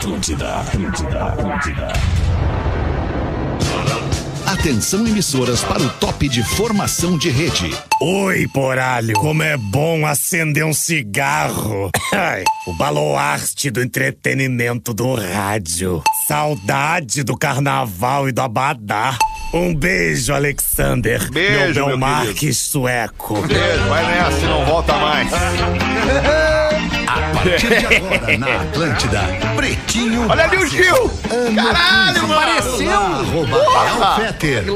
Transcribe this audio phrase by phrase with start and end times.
[0.00, 1.92] Atlântida, Atlântida, Atlântida.
[4.46, 7.70] Atenção emissoras para o top de formação de rede.
[8.00, 11.90] Oi, poralho, como é bom acender um cigarro.
[12.14, 16.02] Ai, o baluarte do entretenimento do rádio.
[16.26, 19.18] Saudade do carnaval e do abadá.
[19.52, 21.30] Um beijo, Alexander.
[21.30, 23.42] Beijo, meu meu Marques sueco.
[23.42, 25.30] Beijo, vai nessa, não volta mais.
[27.40, 29.20] A partir de agora na Atlântida,
[29.56, 30.66] Pretinho Olha ali o.
[30.66, 31.10] Gil!
[31.56, 32.26] Caralho, 15.
[32.26, 32.34] mano!
[32.34, 32.90] Apareceu!
[32.90, 33.56] Arroba.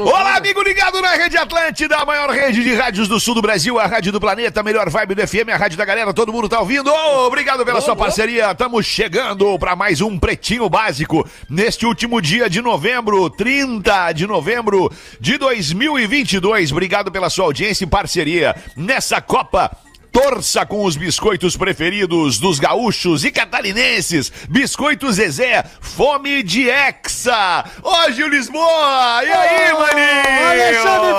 [0.03, 3.79] Olá, amigo ligado na Rede Atlântida, a maior rede de rádios do sul do Brasil,
[3.79, 6.49] a rádio do planeta, a melhor vibe do FM, a rádio da galera, todo mundo
[6.49, 6.91] tá ouvindo.
[6.91, 8.49] Obrigado pela sua parceria.
[8.49, 14.91] Estamos chegando para mais um Pretinho Básico neste último dia de novembro, 30 de novembro
[15.19, 16.71] de 2022.
[16.71, 19.84] Obrigado pela sua audiência e parceria nessa Copa
[20.15, 24.31] Torça com os biscoitos preferidos dos gaúchos e catarinenses.
[24.47, 27.65] Biscoitos Zezé, fome de Hexa.
[27.83, 29.21] Ô, Gil Lisboa!
[29.25, 30.47] E aí, maninho?
[30.47, 31.13] Alexandre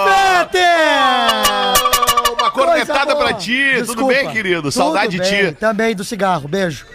[0.48, 2.32] Fetter!
[2.40, 3.72] Uma cornetada pra ti.
[3.80, 4.14] Tudo Desculpa.
[4.14, 4.62] bem, querido?
[4.62, 5.50] Tudo Saudade de bem.
[5.50, 5.56] ti.
[5.60, 6.48] Também do cigarro.
[6.48, 6.86] Beijo.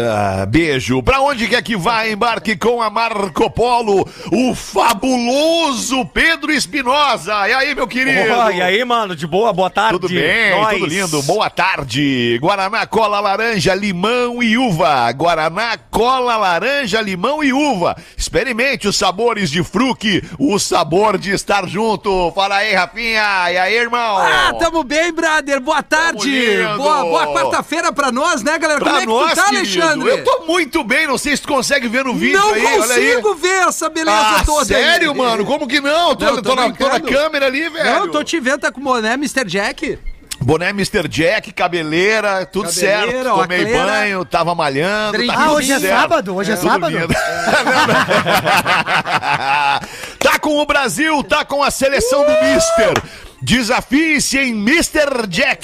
[0.00, 1.02] Ah, beijo.
[1.02, 7.48] Pra onde quer que vá, embarque com a Marco Polo, o fabuloso Pedro Espinosa.
[7.48, 8.32] E aí, meu querido?
[8.32, 9.98] Ó, e aí, mano, de boa, boa tarde.
[9.98, 10.74] Tudo bem, Nós.
[10.74, 11.22] tudo lindo.
[11.22, 12.38] Boa tarde.
[12.40, 15.10] Guaraná, cola, laranja, limão e uva.
[15.12, 17.96] Guaraná, cola, laranja, limão e uva.
[18.16, 22.32] Experimente os sabores de fruque, o sabor de estar junto.
[22.32, 23.50] Fala aí, Rafinha.
[23.50, 24.18] E aí, irmão?
[24.18, 25.60] Ah, tamo bem, brother.
[25.60, 26.58] Boa tarde.
[26.76, 28.80] Boa, boa quarta-feira pra nós, né, galera?
[28.80, 29.63] Pra Como é que nós, tu tá.
[29.64, 30.08] Alexandre?
[30.10, 32.64] Eu tô muito bem, não sei se tu consegue ver no vídeo Não aí.
[32.64, 33.14] olha aí.
[33.14, 35.16] consigo ver essa beleza Ah, toda sério, aí.
[35.16, 35.44] mano?
[35.44, 36.14] Como que não?
[36.14, 37.84] Tô, Não, tô tô na, tô na câmera ali, velho.
[37.84, 39.44] Não, tô te vendo, tá com o boné Mr.
[39.44, 39.98] Jack.
[40.40, 41.08] Boné Mr.
[41.08, 43.40] Jack, cabeleira, tudo Cabeleira, certo.
[43.40, 45.24] Tomei banho, tava malhando.
[45.26, 46.00] Tá Ah, hoje é certo.
[46.00, 46.34] sábado?
[46.36, 46.96] Hoje é Tudo sábado?
[50.18, 52.94] tá com o Brasil, tá com a seleção do Mister.
[53.40, 54.52] Desafie-se em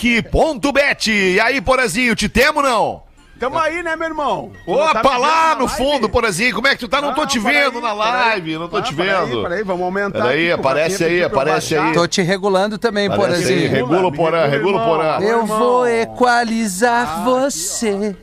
[0.01, 1.11] MrJack.bet.
[1.11, 3.03] E aí, Porazinho, te temo não?
[3.41, 4.53] Tamo aí, né, meu irmão?
[4.67, 7.01] Opa, lá no fundo, Porazinho, como é que tu tá?
[7.01, 9.09] Não tô te vendo na live, não tô te vendo.
[9.09, 10.21] Peraí, peraí, vamos aumentar.
[10.21, 11.95] Peraí, aqui, aparece aí, aparece aí.
[11.95, 13.71] Tô te regulando também, aí, Porazinho.
[13.71, 15.19] regula o Porã, regula o Porã.
[15.21, 18.15] Eu vou equalizar você.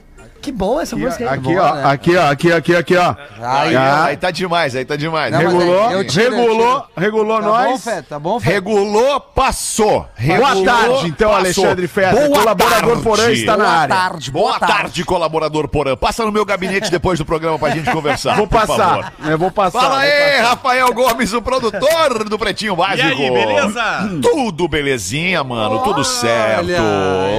[0.42, 1.38] Que boa essa música aí.
[1.38, 1.84] Aqui, Boa, ó, né?
[1.92, 3.16] aqui, ó, aqui, aqui, aqui, ó.
[3.42, 4.06] Aí, Ah.
[4.06, 5.32] aí tá demais, aí tá demais.
[5.32, 7.84] Não, Regulou, aí eu tiro, regulou, regulou Tá bom, nós.
[7.84, 8.02] Fé?
[8.02, 8.52] Tá bom, Fé?
[8.54, 9.88] Regulou, passou.
[9.88, 11.36] Boa Regulou, tarde, então, passou.
[11.36, 12.28] Alexandre Fetter.
[12.28, 13.02] Boa Colaborador tarde.
[13.04, 13.96] Porã está na Boa área.
[13.96, 15.96] tarde, Boa tarde, colaborador Porã.
[15.98, 18.36] Passa no meu gabinete depois do programa pra gente conversar.
[18.38, 19.80] Vou passar, eu vou passar.
[19.82, 20.50] Fala vou aí, passar.
[20.50, 23.08] Rafael Gomes, o produtor do Pretinho Básico.
[23.08, 24.10] E aí, beleza?
[24.22, 26.68] Tudo belezinha, mano, tudo certo.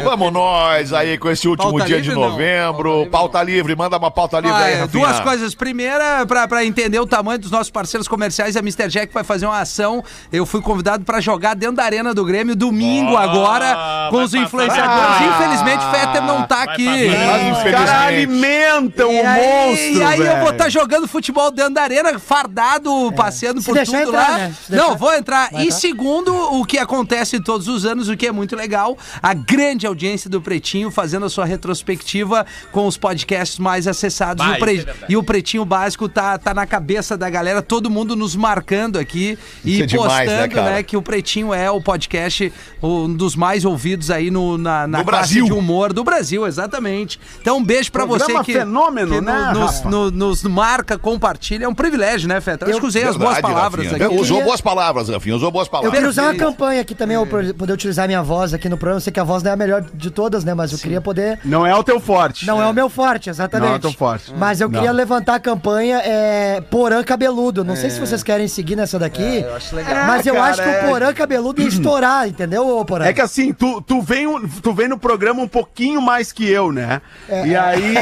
[0.04, 2.28] Vamos nós aí com esse último Pauta dia livre, de não.
[3.10, 4.88] Pauta livre, manda uma pauta livre Ah, aí, é, Rafinha.
[5.04, 5.54] duas coisas.
[5.54, 8.88] Primeira, pra, pra entender o tamanho dos nossos parceiros comerciais, a Mr.
[8.88, 10.02] Jack vai fazer uma ação.
[10.32, 14.34] Eu fui convidado pra jogar dentro da Arena do Grêmio domingo Ah, agora com os
[14.34, 14.88] influenciadores.
[14.88, 16.88] Ah, Infelizmente, o Fetter não tá vai aqui.
[17.52, 21.74] Os caras alimentam E o aí, monstro, e aí eu vou estar jogando futebol dentro
[21.74, 24.38] da arena, fardado, passeando Se por tudo entrar, lá.
[24.38, 24.54] né?
[24.68, 25.50] Não, vou entrar.
[25.50, 25.78] Vai e entrar.
[25.78, 30.28] segundo, o que acontece todos os anos, o que é muito legal, a grande audiência
[30.28, 34.44] do Pretinho fazendo a sua retrospectiva com os podcasts mais acessados.
[34.44, 34.98] Vai, e, o Pre- é verdade.
[35.08, 39.38] e o Pretinho Básico tá, tá na cabeça da galera, todo mundo nos marcando aqui
[39.64, 42.52] e Isso é demais, postando, né, né, que o Pretinho é o podcast
[42.82, 45.44] um dos mais ouvidos aí no, na, na No Brasil.
[45.46, 47.18] de humor do Brasil, exatamente.
[47.40, 51.64] Então, um beijo pra você que, fenômeno, que né, nos, no- nos marca, compartilha.
[51.64, 52.64] É um privilégio, né, Feta?
[52.66, 54.06] Eu acho que usei as boas Verdade, palavras Rafinha.
[54.06, 54.16] aqui.
[54.20, 55.92] Usou boas palavras, Rafinha, usou boas Eu palavras.
[55.94, 58.96] queria usar uma campanha aqui também, eu pro- poder utilizar minha voz aqui no programa.
[58.98, 60.54] Eu sei que a voz não é a melhor de todas, né?
[60.54, 61.38] Mas eu queria poder.
[61.44, 62.46] Não é o teu forte.
[62.46, 63.68] Não é o meu forte, exatamente.
[63.68, 64.32] Não é tão forte.
[64.36, 64.96] Mas eu queria Não.
[64.96, 67.64] levantar a campanha é, Porã Cabeludo.
[67.64, 69.40] Não sei se vocês querem seguir nessa daqui.
[69.42, 70.06] eu acho legal.
[70.06, 73.04] Mas eu É, cara, acho que é- o Porã Cabeludo ia estourar, entendeu, ô Porã?
[73.06, 74.26] É que assim, tu, tu, vem,
[74.62, 77.00] tu vem no programa um pouquinho mais que eu, né?
[77.28, 77.46] É.
[77.46, 77.94] E aí.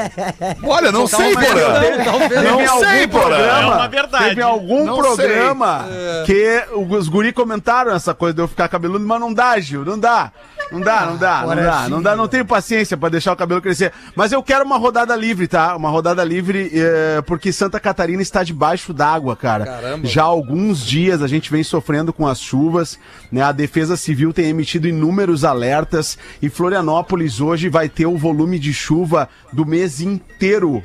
[0.64, 1.80] Olha, não sei, Porã.
[1.80, 3.24] teve, Não algum sei, Porã.
[3.26, 3.60] programa.
[3.72, 4.24] É uma verdade.
[4.28, 5.86] Teve algum Não programa
[6.26, 9.98] que os guri comentaram essa coisa de eu ficar cabeludo, mas não dá, Gil, não
[9.98, 10.32] dá.
[10.70, 13.60] Não dá, não dá, não dá, não dá, não tenho paciência pra deixar o cabelo
[13.60, 13.92] crescer.
[14.14, 15.76] Mas eu quero uma rodada livre, tá?
[15.76, 19.64] Uma rodada livre, eh, porque Santa Catarina está debaixo d'água, cara.
[19.64, 20.06] Caramba.
[20.06, 22.98] Já há alguns dias a gente vem sofrendo com as chuvas,
[23.30, 23.42] né?
[23.42, 28.72] A Defesa Civil tem emitido inúmeros alertas e Florianópolis hoje vai ter o volume de
[28.72, 30.82] chuva do mês inteiro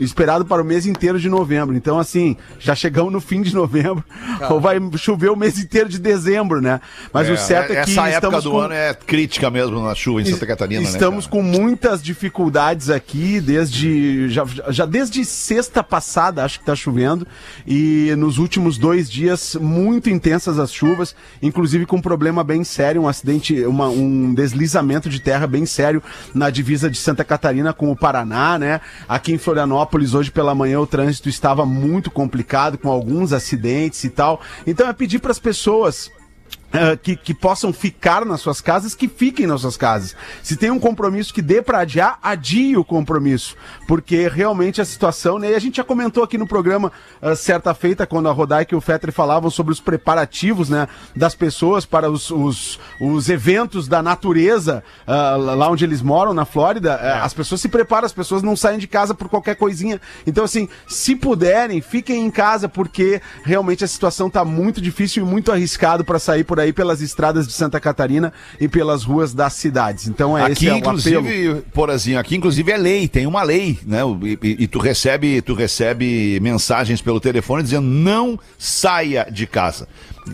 [0.00, 1.74] esperado para o mês inteiro de novembro.
[1.76, 4.04] Então, assim, já chegamos no fim de novembro,
[4.50, 6.80] ou vai chover o mês inteiro de dezembro, né?
[7.12, 8.58] Mas o certo é que essa época do com...
[8.60, 10.88] ano é crítica mesmo na chuva em Santa Catarina, né?
[10.88, 11.36] Estamos cara?
[11.36, 17.26] com muitas dificuldades aqui desde já, já desde sexta passada, acho que está chovendo
[17.66, 23.02] e nos últimos dois dias muito intensas as chuvas, inclusive com um problema bem sério,
[23.02, 26.02] um acidente, uma- um deslizamento de terra bem sério
[26.34, 28.80] na divisa de Santa Catarina com o Paraná, né?
[29.08, 34.10] Aqui em Florianópolis hoje pela manhã o trânsito estava muito complicado com alguns acidentes e
[34.10, 34.40] tal.
[34.66, 36.10] Então é pedir para as pessoas
[36.72, 40.14] ah, que, que possam ficar nas suas casas, que fiquem nas suas casas.
[40.42, 43.56] Se tem um compromisso que dê para adiar, adie o compromisso.
[43.86, 45.52] Porque realmente a situação, né?
[45.52, 46.92] E a gente já comentou aqui no programa,
[47.22, 50.86] ah, certa feita, quando a Rodaica e o Fetter falavam sobre os preparativos, né?
[51.16, 56.44] Das pessoas para os, os, os eventos da natureza, ah, lá onde eles moram, na
[56.44, 56.94] Flórida.
[56.94, 60.00] ah, As pessoas se preparam, as pessoas não saem de casa por qualquer coisinha.
[60.26, 65.26] Então, assim, se puderem, fiquem em casa, porque realmente a situação tá muito difícil e
[65.26, 69.52] muito arriscado para sair por aí pelas estradas de Santa Catarina e pelas ruas das
[69.54, 70.06] cidades.
[70.08, 70.88] Então é Aqui, esse é o apelo.
[70.98, 74.00] inclusive, Porazinho, aqui, inclusive, é lei, tem uma lei, né?
[74.22, 79.88] E, e- e tu recebe, tu recebe mensagens pelo telefone dizendo não saia de casa.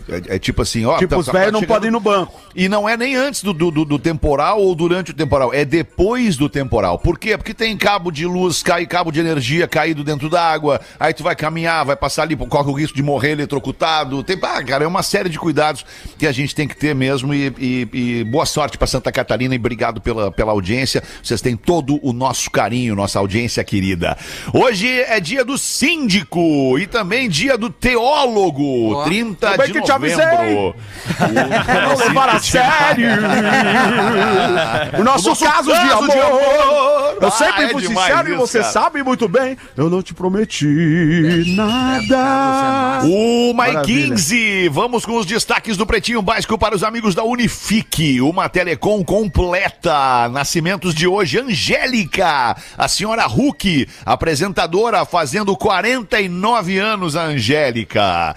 [0.08, 0.98] É, é tipo assim, ó.
[0.98, 2.34] Tipo, tá- os tá velhos não chegando- podem ir no banco.
[2.56, 5.64] E não é nem antes do, do, do- do temporal ou durante o temporal, é
[5.64, 6.98] depois do temporal.
[6.98, 7.36] Por quê?
[7.36, 11.22] Porque tem cabo de luz, cai cabo de energia caído dentro da água, aí tu
[11.22, 14.22] vai caminhar, vai passar ali, corre o risco de morrer eletrocutado.
[14.24, 15.86] Tem, ah, cara, é uma série de cuidados
[16.18, 17.32] que a gente tem que ter mesmo.
[17.34, 17.88] E, e-
[18.20, 21.02] e boa sorte para Santa Catarina e obrigado pela, pela audiência.
[21.22, 24.16] Vocês têm todo o nosso carinho, nossa audiência querida.
[24.52, 29.80] Hoje é dia do síndico e também dia do teólogo, 30 Como é de que
[29.82, 30.24] te avisei?
[30.24, 30.74] novembro.
[31.88, 33.08] Não levar a sério.
[34.98, 36.08] o nosso, nosso caso, de caso amor.
[36.10, 37.18] de amor.
[37.20, 38.72] Eu Ah, sempre é fui sincero e isso, você cara.
[38.72, 39.56] sabe muito bem.
[39.76, 43.00] Eu não te prometi nada.
[43.04, 44.08] O My Maravilha.
[44.10, 49.02] 15, vamos com os destaques do Pretinho Básico para os amigos da Unifique, uma telecom
[49.02, 50.28] completa.
[50.28, 58.36] Nascimentos de hoje, Angélica, a senhora Hulk, apresentadora, fazendo 49 anos, a Angélica.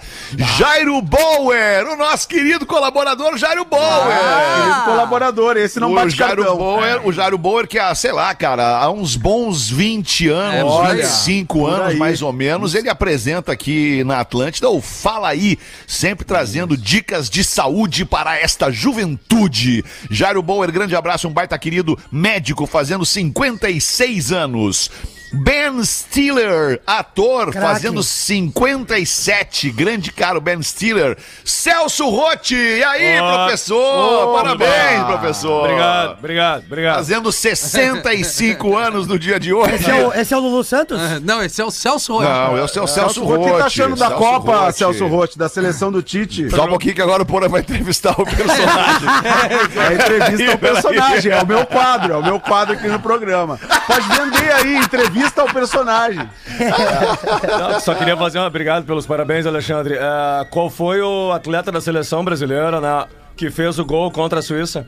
[0.56, 4.16] Jairo Bower, o nosso querido colaborador Jairo Bower.
[4.62, 6.56] Querido colaborador, esse não o bate Jairo cartão.
[6.56, 11.02] Bower, o Jairo Bower que há, sei lá, cara, há uns bons 20 anos, Olha,
[11.02, 11.96] 25 por anos aí.
[11.96, 17.44] mais ou menos, ele apresenta aqui na Atlântida o Fala Aí, sempre trazendo dicas de
[17.58, 19.84] saúde para esta juventude.
[20.08, 24.88] Jairo Bower, grande abraço, um baita querido médico fazendo 56 anos.
[25.32, 27.66] Ben Stiller, ator, Craque.
[27.66, 29.70] fazendo 57.
[29.70, 31.16] Grande caro Ben Stiller.
[31.44, 33.44] Celso Rotti, e aí, Ó.
[33.44, 34.34] professor?
[34.34, 35.64] Parabéns, professor.
[35.64, 36.96] Obrigado, obrigado, obrigado.
[36.96, 39.74] Fazendo 65 anos no dia de hoje.
[39.74, 40.98] Esse é, o, esse é o Lulu Santos?
[41.22, 42.24] Não, esse é o Celso Rotti.
[42.28, 43.60] Não, esse é o Celso Celso Rotti, o que Rotti.
[43.60, 44.78] tá achando da Celso Copa, Rotti.
[44.78, 46.48] Celso Rotti, da seleção do Tite?
[46.50, 49.08] Só um pouquinho que agora o Porã vai entrevistar o personagem.
[49.78, 52.98] É a entrevista ao personagem, é o meu quadro, é o meu quadro aqui no
[52.98, 53.58] programa.
[53.86, 56.28] Pode vender aí, entrevista ao personagem.
[57.58, 59.94] Não, só queria fazer uma obrigado pelos parabéns, Alexandre.
[59.94, 63.06] É, qual foi o atleta da seleção brasileira né,
[63.36, 64.86] que fez o gol contra a Suíça?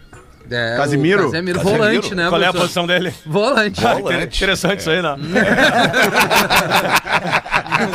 [0.50, 1.30] É, Casimiro?
[1.30, 1.78] Casemiro, Casemiro?
[1.84, 2.28] volante, né?
[2.28, 3.14] Qual é a posição dele?
[3.24, 3.86] Volante.
[3.86, 5.14] Ah, inter- Interessante isso aí, né?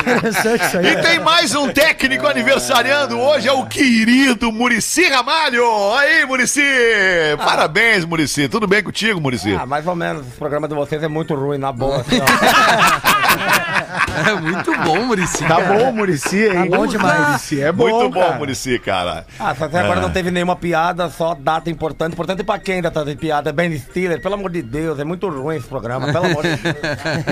[0.07, 0.87] Interessante isso aí.
[0.87, 5.63] E tem mais um técnico aniversariando hoje, é o querido Murici Ramalho.
[5.97, 6.61] Aí, Murici!
[7.37, 8.47] Parabéns, Murici.
[8.47, 9.53] Tudo bem contigo, Murici?
[9.53, 10.25] Ah, mais ou menos.
[10.25, 12.03] O programa de vocês é muito ruim, na boa.
[14.27, 15.43] É muito bom, Murici.
[15.45, 16.69] Tá bom, Murici, hein?
[16.69, 17.27] Tá bom demais.
[17.27, 18.35] Murici, é bom, Muito bom, cara.
[18.37, 19.25] Murici, cara.
[19.39, 22.13] Ah, só até agora não teve nenhuma piada, só data importante.
[22.13, 23.49] Importante pra quem ainda tá de piada?
[23.49, 26.55] É Ben Stiller, pelo amor de Deus, é muito ruim esse programa, pelo amor de
[26.55, 26.75] Deus.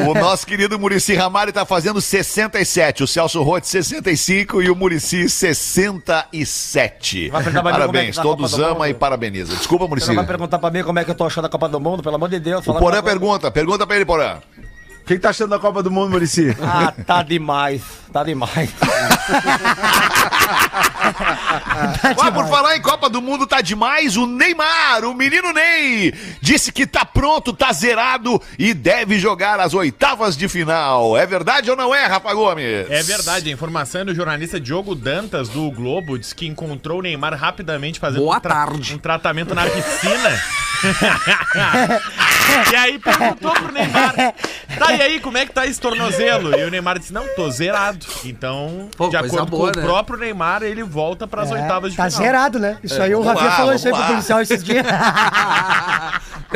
[0.09, 5.29] O nosso querido Murici Ramalho tá fazendo 67, o Celso Rotti 65 e o Murici
[5.29, 7.29] 67.
[7.29, 8.87] Vai perguntar pra mim como é Parabéns, a todos Copa do ama Mundo?
[8.87, 9.55] e parabeniza.
[9.55, 10.07] Desculpa, Você Murici.
[10.09, 12.03] não vai perguntar pra mim como é que eu tô achando a Copa do Mundo,
[12.03, 12.65] pelo amor de Deus.
[12.67, 14.37] O Porã pergunta, pergunta pra ele, Porã.
[15.03, 16.55] O que, que tá achando da Copa do Mundo, Murici?
[16.63, 17.81] Ah, tá demais,
[18.13, 18.69] tá demais.
[22.21, 24.15] Ah, por falar em Copa do Mundo, tá demais.
[24.15, 29.73] O Neymar, o menino Ney, disse que tá pronto, tá zerado e deve jogar as
[29.73, 31.17] oitavas de final.
[31.17, 32.89] É verdade ou não é, Rafa Gomes?
[32.89, 37.01] É verdade, a informação é do jornalista Diogo Dantas, do Globo, diz que encontrou o
[37.01, 38.95] Neymar rapidamente fazendo Boa um, tra- tarde.
[38.95, 40.41] um tratamento na piscina.
[42.71, 44.13] E aí perguntou pro Neymar:
[44.79, 46.57] tá, e aí, como é que tá esse tornozelo?
[46.57, 48.05] E o Neymar disse: não, tô zerado.
[48.25, 49.83] Então, Pô, de acordo boa, com né?
[49.83, 52.23] o próprio Neymar, ele volta pras oitavas de Tá final.
[52.25, 52.77] zerado, né?
[52.83, 54.83] Isso aí o Rafinha lá, falou isso aí pro policial esses dias.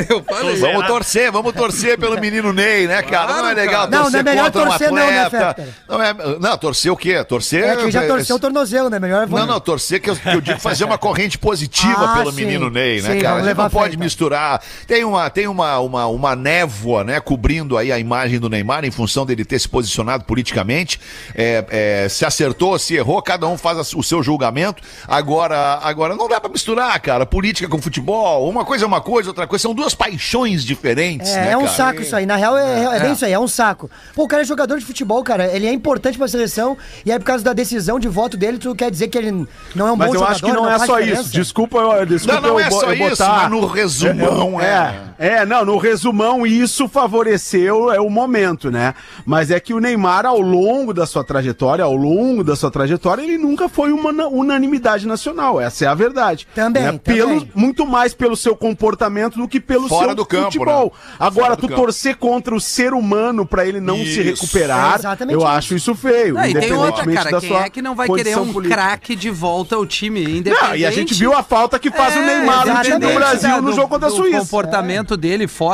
[0.10, 0.56] Eu falei.
[0.58, 3.28] Vamos torcer, vamos torcer pelo menino Ney, né, cara?
[3.28, 3.92] Claro, não é legal cara.
[3.92, 5.56] Não, torcer não é melhor contra um torcer não, né?
[5.88, 7.24] Não, é, não, torcer o quê?
[7.24, 7.64] Torcer...
[7.64, 9.00] É que já torceu o tornozelo, né?
[9.00, 12.32] Melhor Não, não, torcer que eu, que eu digo fazer uma corrente positiva Ah, pelo
[12.32, 12.46] sim.
[12.46, 13.42] menino Ney, né, Sim, cara?
[13.42, 14.00] A gente não pode frente.
[14.04, 14.62] misturar.
[14.86, 18.92] Tem uma, tem uma, uma, uma névoa, né, cobrindo aí a imagem do Neymar em
[18.92, 21.00] função dele ter se posicionado politicamente.
[21.34, 21.66] É,
[22.06, 24.82] é, se acertou, se errou, cada um faz a- o seu julgamento.
[25.08, 28.48] Agora, agora não dá pra misturar, cara, política com futebol.
[28.50, 29.62] Uma coisa é uma coisa, outra coisa.
[29.64, 31.74] São duas paixões diferentes, É, né, é um cara?
[31.74, 32.26] saco isso aí.
[32.26, 33.90] Na real, é, é bem isso aí, é um saco.
[34.14, 35.48] Pô, o cara é jogador de futebol, cara.
[35.48, 36.78] Ele é importante pra seleção.
[37.06, 39.32] E aí, por causa da decisão de voto dele, tu quer dizer que ele
[39.76, 40.32] não é um Mas bom eu jogador?
[40.34, 41.22] acho que não, é faz só diferença?
[41.22, 41.32] isso.
[41.32, 45.28] Desculpa, eu, desculpa Não, não eu, é só eu isso, mas no resumão é, é.
[45.38, 48.94] É, não, no resumão isso favoreceu é o momento, né?
[49.26, 53.22] Mas é que o Neymar, ao longo da sua trajetória, ao longo da sua trajetória,
[53.22, 55.60] ele nunca foi uma na- unanimidade nacional.
[55.60, 56.48] Essa é a verdade.
[56.56, 56.92] Também, né?
[56.92, 57.00] também.
[57.18, 60.86] Pelo, muito mais pelo seu comportamento do que pelo Fora seu do campo, futebol.
[60.94, 61.16] né?
[61.20, 64.44] Agora, Fora tu torcer contra o ser humano pra ele não se Isso.
[64.46, 65.48] recuperar, É eu isso.
[65.48, 66.36] acho isso feio.
[66.36, 67.32] Não, e tem outra, independentemente cara.
[67.32, 70.64] da Quem sua é que não vai querer um craque de volta ao time, independente?
[70.70, 73.14] Não, e a gente viu a falta que faz o É, Neymar no time do
[73.14, 74.40] Brasil né, no jogo contra a Suíça.
[74.40, 75.67] comportamento dele fora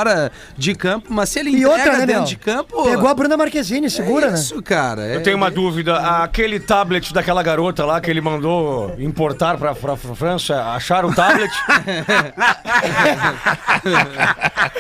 [0.58, 2.24] de campo, mas se ele E entrega outra, né, dentro meu?
[2.30, 2.84] de campo...
[2.84, 4.36] Pegou a Bruna Marquezine, segura, é né?
[4.40, 5.02] isso, cara.
[5.08, 5.98] é- Eu tenho uma dúvida.
[6.24, 11.16] Aquele tablet daquela garota lá que ele mandou importar pra, pra, pra França, acharam o
[11.16, 11.52] tablet?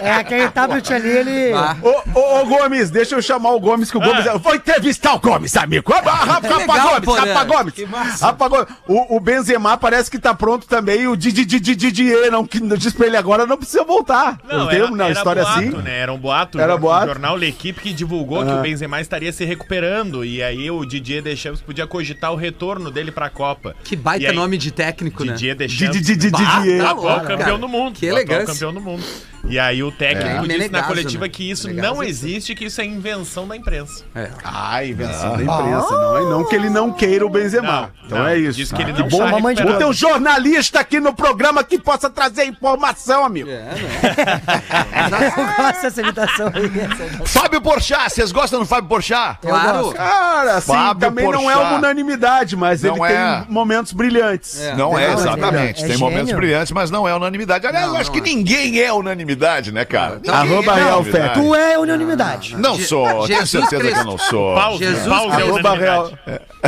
[0.02, 1.54] É, aquele tablet ali, ele.
[1.54, 1.76] Ah.
[1.82, 4.26] Ô, ô, ô, Gomes, deixa eu chamar o Gomes, que o Gomes.
[4.26, 5.92] Eu vou entrevistar o Gomes, amigo.
[5.94, 7.20] Rafa, Rafa, legal, Gomes.
[7.20, 8.22] Rafa Gomes.
[8.22, 8.68] Rafa Gomes.
[8.88, 11.08] O, o Benzema parece que tá pronto também.
[11.08, 14.38] O Didi Didi Didier, não, que diz pra ele agora, não precisa voltar.
[14.50, 15.70] Não, tem uma história boato, assim.
[15.82, 16.00] Né?
[16.00, 16.60] Era um boato.
[16.60, 17.08] Era o boato.
[17.08, 20.24] jornal L'Equipe que divulgou que o Benzema estaria se recuperando.
[20.26, 23.76] E aí o Didier Deschamps podia cogitar o retorno dele pra Copa.
[23.84, 25.34] Que baita aí, nome de técnico, né?
[25.34, 25.96] Didier Deschamps.
[25.96, 26.82] Didi Didi Bah, Didier.
[26.84, 27.58] tá Atual campeão cara.
[27.58, 27.94] do mundo.
[28.00, 28.48] Que elegância.
[28.48, 29.04] campeão do mundo.
[29.46, 30.48] E aí o técnico É.
[30.58, 31.30] disse na coletiva né?
[31.30, 34.06] que isso Menegaso não existe, que isso é invenção da imprensa.
[34.16, 34.30] É.
[34.42, 35.92] Ai, invenção da imprensa.
[35.92, 37.82] Não, é não que ele não queira o Benzema.
[37.82, 38.28] Não, então não.
[38.28, 38.58] é isso.
[38.58, 39.18] Diz que ele Ah, não bom.
[39.18, 43.50] está mamãe de ter um jornalista aqui no programa que possa trazer informação, amigo.
[43.50, 43.74] É, né?
[44.94, 47.26] Eu gosto dessa imitação aí.
[47.26, 49.38] Fábio Porchat, vocês gostam do Fábio Porchat?
[49.42, 49.94] Claro.
[49.94, 51.70] Cara, assim, Fábio também não é Porchat.
[51.70, 53.18] uma unanimidade, mas Não ele é.
[53.42, 54.60] tem momentos brilhantes.
[54.62, 54.76] É.
[54.76, 55.80] Não é, Não, exatamente.
[55.80, 56.00] é Tem gênio.
[56.00, 57.66] momentos brilhantes, mas não é unanimidade.
[57.68, 60.16] Aliás, eu acho que ninguém é unanimidade, né, cara?
[60.16, 61.04] Ninguém Arroba é Real.
[61.04, 61.34] Fetter.
[61.34, 62.56] Tu é unanimidade.
[62.58, 64.06] Não sou, tenho Jesus certeza que eu Cristo.
[64.06, 64.56] não sou.
[64.56, 65.76] Pause, Jesus pause é Arroba.
[65.76, 66.12] Real.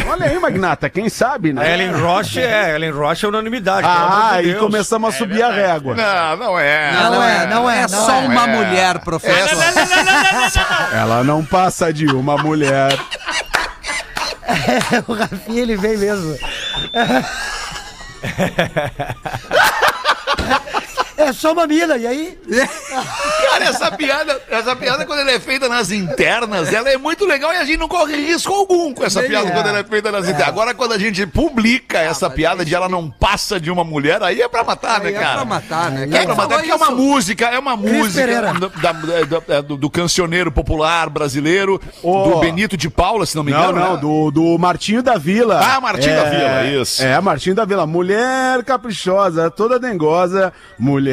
[0.10, 1.74] Olha aí, Magnata, quem sabe, né?
[1.74, 3.88] Ellen Roche é, Ellen Roche é unanimidade.
[3.89, 5.95] Ah, e começamos a subir a régua.
[5.95, 6.91] Não, não é.
[6.93, 8.47] Não é, não é, É não só uma É.
[8.55, 9.63] mulher, professor.
[10.93, 12.97] Ela não passa de uma mulher.
[15.07, 16.35] o Rafinha, ele vem mesmo.
[21.17, 22.38] É só uma mina, e aí?
[23.50, 27.53] Cara, essa piada, essa piada quando ela é feita nas internas, ela é muito legal
[27.53, 29.51] e a gente não corre risco algum com essa Nem piada é.
[29.51, 30.48] quando ela é feita nas internas.
[30.48, 34.41] Agora, quando a gente publica essa piada de ela não passa de uma mulher, aí
[34.41, 35.36] é pra matar, né, Aí é cara?
[35.38, 36.03] pra matar, né?
[36.03, 39.62] É Quem pra falou matar, porque é uma música, é uma música do, da- da-
[39.62, 42.29] do- do cancioneiro popular brasileiro, Ô.
[42.29, 43.79] do Benito de Paula, se não me Não, engano.
[43.79, 44.01] não, né?
[44.01, 45.60] do, do Martinho da Vila.
[45.63, 47.03] Ah, Martinho É, da Vila, isso.
[47.03, 47.86] É, Martinho da Vila.
[47.88, 50.51] Mulher caprichosa, toda dengosa.
[50.77, 51.04] Mulher,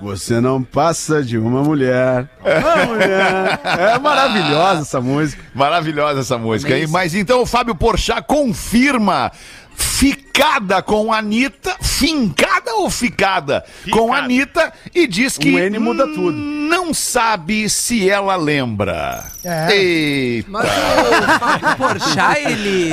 [0.00, 2.28] você não passa de uma mulher.
[2.44, 3.60] Ah, mulher.
[3.64, 5.42] É maravilhosa essa música.
[5.54, 6.86] Maravilhosa essa música, hein?
[6.88, 9.30] Mas então o Fábio Porchat confirma
[9.74, 15.78] ficada com a Anitta, fincada ou ficada, com a Anitta e diz que Um N
[15.78, 16.32] muda hum, tudo.
[16.32, 19.24] não sabe se ela lembra.
[19.44, 19.72] É.
[19.74, 20.50] Eita.
[20.50, 22.90] Mas o Fábio Porchat, ele...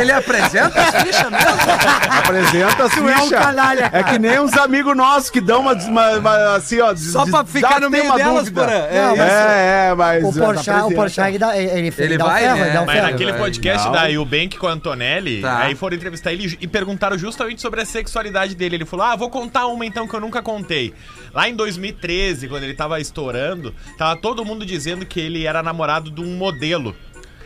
[0.00, 2.18] Ele apresenta as fichas mesmo?
[2.18, 3.38] Apresenta as Tu é um fichas.
[3.38, 6.94] canalha, É que nem uns amigos nossos que dão uma, uma- uma- assim, ó.
[6.96, 8.70] Só pra ficar no meio delas, dúvida.
[8.72, 10.24] É, Não, mas- É, é, mas.
[10.24, 10.94] O Porchat, o.
[10.94, 12.62] Porchat, ele dá, ele, ele, Ele dá vai, um ferro, né?
[12.66, 13.10] ele dá um Mas ferro.
[13.10, 13.92] naquele podcast Não.
[13.92, 15.58] da Eubank com o Antonelli, Tá.
[15.60, 18.76] aí foram entrevistar ele e perguntaram justamente sobre a sexualidade dele.
[18.76, 20.94] Ele falou: Ah, vou contar uma então que eu nunca contei.
[21.32, 26.10] Lá em 2013, quando ele tava estourando, tava todo mundo dizendo que ele era namorado
[26.10, 26.94] de um modelo.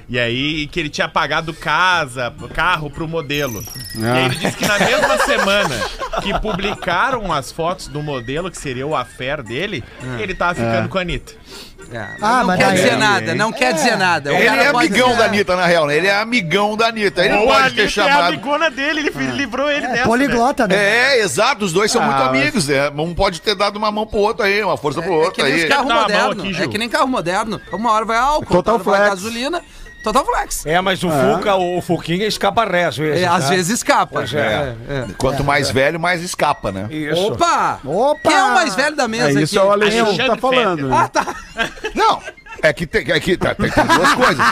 [0.08, 3.64] E aí que ele tinha pagado casa, carro pro modelo.
[3.94, 5.74] E aí ele disse que na mesma semana
[6.22, 9.82] que publicaram as fotos do modelo, que seria o affair dele,
[10.18, 11.32] ele tava ficando com a Anitta.
[11.92, 14.32] É, Ah, não mas quer daí- dizer nada, não quer dizer nada.
[14.32, 15.96] O Ele é amigão dizer- da Anitta, na real, né?
[15.96, 17.20] Ele é amigão da Anitta.
[17.22, 18.28] Ele não Ou pode ter Anitta é a chamado.
[18.28, 19.92] amigona dele, ele fi- livrou ele dessa.
[19.96, 20.02] né?
[20.04, 20.74] Poliglota, né?
[20.76, 22.70] É, exato, os dois são Ah, muito mas- amigos.
[22.70, 22.88] É.
[22.90, 25.42] Um pode ter dado uma mão pro outro aí, uma força pro É outro que
[25.42, 25.68] nem aí.
[25.68, 26.38] mão modernos.
[26.44, 27.60] aqui, É que nem carro moderno.
[27.70, 29.62] Uma hora vai álcool, Total outra hora vai gasolina.
[30.04, 30.66] Total flex.
[30.66, 33.22] É, mas o Fuca, o Fuquinha escapa ré, às vezes.
[33.22, 33.56] É, às né?
[33.56, 34.22] vezes escapa.
[34.22, 34.36] É.
[34.36, 35.06] É, é.
[35.16, 36.86] Quanto mais velho, mais escapa, né?
[36.90, 37.32] Isso.
[37.32, 37.80] Opa!
[37.82, 38.28] Opa!
[38.28, 39.66] Quem é o mais velho da mesa É isso é aqui?
[39.68, 40.88] o Alexandre que tá Alexandre falando.
[40.88, 40.96] né?
[40.96, 41.34] Ah, tá.
[41.94, 42.20] Não,
[42.64, 44.44] é que tem, é que, tá, tem, tem duas coisas.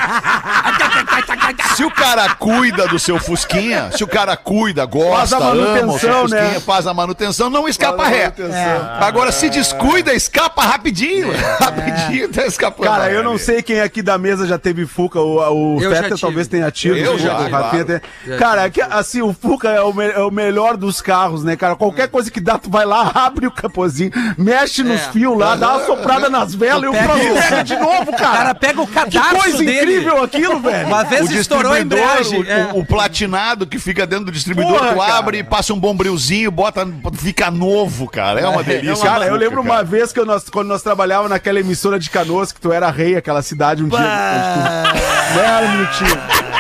[1.76, 5.52] Se o cara cuida do seu Fusquinha, se o cara cuida, gosta, Faz a ama
[5.52, 6.61] o seu manutenção, Fusquinha, né?
[6.61, 8.25] faz a manutenção, não escapa ré.
[8.25, 8.90] manutenção.
[9.00, 11.33] Agora, se descuida, escapa rapidinho.
[11.59, 12.87] Rapidinho tá escapando.
[12.88, 15.21] Cara, eu não sei quem aqui da mesa já teve Fuca.
[15.21, 16.19] O, o tive.
[16.21, 16.97] talvez tenha tido.
[16.97, 17.85] Eu já, claro.
[17.85, 21.00] tem- Já Cara, é que, assim, o Fuca é o, me- é o melhor dos
[21.00, 21.75] carros, né, cara?
[21.76, 25.11] Qualquer coisa que dá, tu vai lá, abre o capozinho, mexe nos É.
[25.12, 28.37] fios lá, dá uma soprada nas velas e o pega de novo, O cara.
[28.38, 29.80] cara pega o que cadarço coisa dele.
[29.92, 30.87] incrível aquilo, velho.
[30.88, 32.40] Uma vez O estourou a distribuidor, embreagem.
[32.40, 32.73] o, é.
[32.73, 35.14] o- o platinado que fica dentro do distribuidor, Porra, tu cara.
[35.14, 38.40] abre, passa um bombrilzinho, bota, fica novo, cara.
[38.40, 39.04] É uma delícia.
[39.04, 39.75] Cara, eu Fuca, lembro cara.
[39.76, 42.90] uma vez que eu- nós, quando nós trabalhávamos naquela emissora de Canoas, que tu era
[42.90, 43.99] rei, aquela cidade um dia.
[43.99, 46.51] Né, minutinho.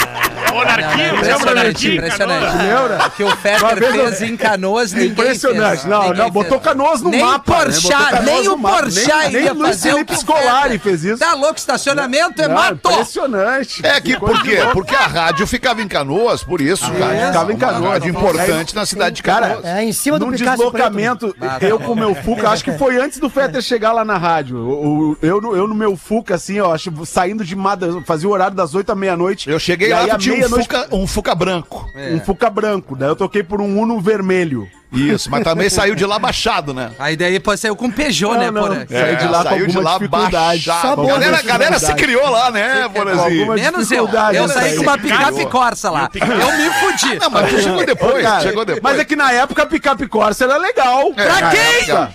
[0.52, 2.56] Monarquia, Não, lembra impressionante, impressionante.
[2.56, 3.06] Lembra?
[3.06, 5.70] O que o Fetter fez em Canoas, ninguém Impressionante.
[5.80, 5.84] fez.
[5.84, 6.60] Não, não, botou.
[6.60, 7.64] Canoas no nem mapa, né?
[7.64, 8.58] Porchat, Botou Canoas nem o.
[8.58, 11.18] Porchat Nem- nem Luiz fazer o Felipe Scolari fez isso.
[11.18, 12.90] Tá louco, estacionamento é Não, mato.
[12.90, 13.84] Impressionante.
[13.86, 14.58] É que por quê?
[14.72, 17.26] Porque a rádio ficava em Canoas, por isso, cara.
[17.28, 17.92] ficava em Canoas.
[17.92, 19.64] Rádio importante na cidade de Cara, Canoas.
[19.64, 22.96] É, em cima do Num Picasso deslocamento, eu com o meu Fuca, acho que foi
[22.98, 25.16] antes do Fetter chegar lá na rádio.
[25.22, 28.54] Eu, no- eu no meu Fuca, assim, ó, acho, saindo de madrugada, fazia o horário
[28.56, 29.50] das 8 à meia-noite.
[29.50, 31.90] Eu cheguei lá, tinha um meia-noite, fuca, um fuca branco.
[32.12, 32.96] um Fuca branco.
[32.96, 34.68] Daí eu toquei por um Uno vermelho.
[34.92, 36.90] Isso, mas também saiu de lá baixado, né?
[36.98, 38.60] Aí daí depois saiu com Peugeot, né, Não.
[38.62, 38.86] Porã?
[38.88, 40.32] Saí de lá com saiu de alguma lá dificuldade.
[40.32, 40.80] baixado.
[40.82, 44.08] Só A boa galera, a galera se criou lá, né, Com alguma Menos eu.
[44.32, 46.10] Eu né, saí com uma picape Corsa lá.
[46.14, 46.26] Eu
[46.58, 47.18] me fudi.
[47.18, 48.82] Não, mas tu chegou depois, Cara, chegou depois.
[48.82, 51.12] Mas é que na época a picape Corsa era legal.
[51.14, 51.60] Pra Na quem?
[51.60, 52.12] época.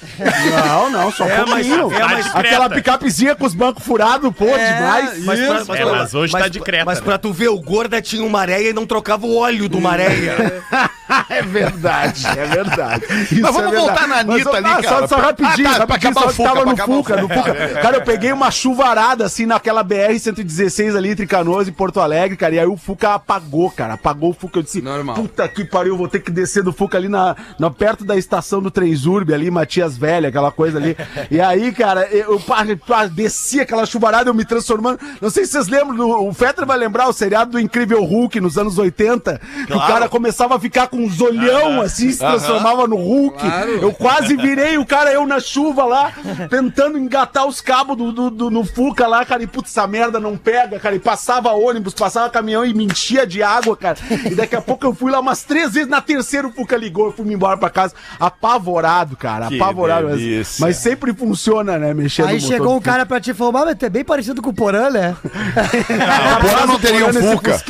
[0.68, 1.94] Não, não, só um É, mas- pouquinho.
[2.00, 5.24] é, mas- Aquela picapezinha com os bancos furados, pô, demais.
[5.26, 7.06] Mas, pra- É, mas hoje tá de creta, Mas né?
[7.06, 10.64] pra tu ver, o Gorda tinha um maréia e não trocava o óleo do maréia.
[11.30, 12.67] É verdade, é verdade.
[13.32, 13.78] Isso Mas vamos é verdade.
[13.88, 15.00] voltar na Anitta Mas, ali, ah, cara.
[15.00, 17.54] Só, só rapidinho, Ah, tá, rapidinho, só o Fuca, tava no o Fuca, no Fuca.
[17.82, 22.56] Cara, eu peguei uma chuvarada, assim, naquela BR-116 ali entre Canoas e Porto Alegre, cara,
[22.56, 24.60] e aí o Fuca apagou, cara, apagou o Fuca.
[24.60, 25.16] Eu disse, Normal.
[25.16, 28.62] puta que pariu, vou ter que descer do Fuca ali na, na- perto da estação
[28.62, 30.96] do Trenzurbe, ali, Matias Velha, aquela coisa ali.
[31.30, 32.64] E aí, cara, eu pá,
[33.06, 35.00] desci aquela chuvarada, eu me transformando.
[35.22, 38.58] Não sei se vocês lembram, o Fetter vai lembrar o seriado do Incrível Hulk nos
[38.58, 42.24] anos 80, que o cara começava a ficar com uns olhão, assim, se
[42.58, 43.40] transformava no Hulk.
[43.40, 43.72] Claro.
[43.82, 46.12] Eu quase virei o cara, eu na chuva lá,
[46.50, 50.20] tentando engatar os cabos do, do- do- no Fuca lá, cara, e putz, essa merda
[50.20, 53.98] não pega, cara, e passava ônibus, passava caminhão e me enchia de água, cara.
[54.26, 57.08] E daqui a pouco eu fui lá umas três vezes, na terceira o Fuca ligou,
[57.08, 60.10] eu fui embora pra casa, apavorado, cara, Que apavorado.
[60.10, 63.66] Mas, mas sempre funciona, né, mexer Aí no motor chegou um cara pra te falar,
[63.66, 65.16] mas é bem parecido com o Porã, né?
[65.26, 67.58] Ah, o Porã não teria um Fuca.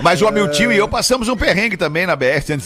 [0.00, 2.16] Mas o Amiltinho e eu passamos um perrengue também na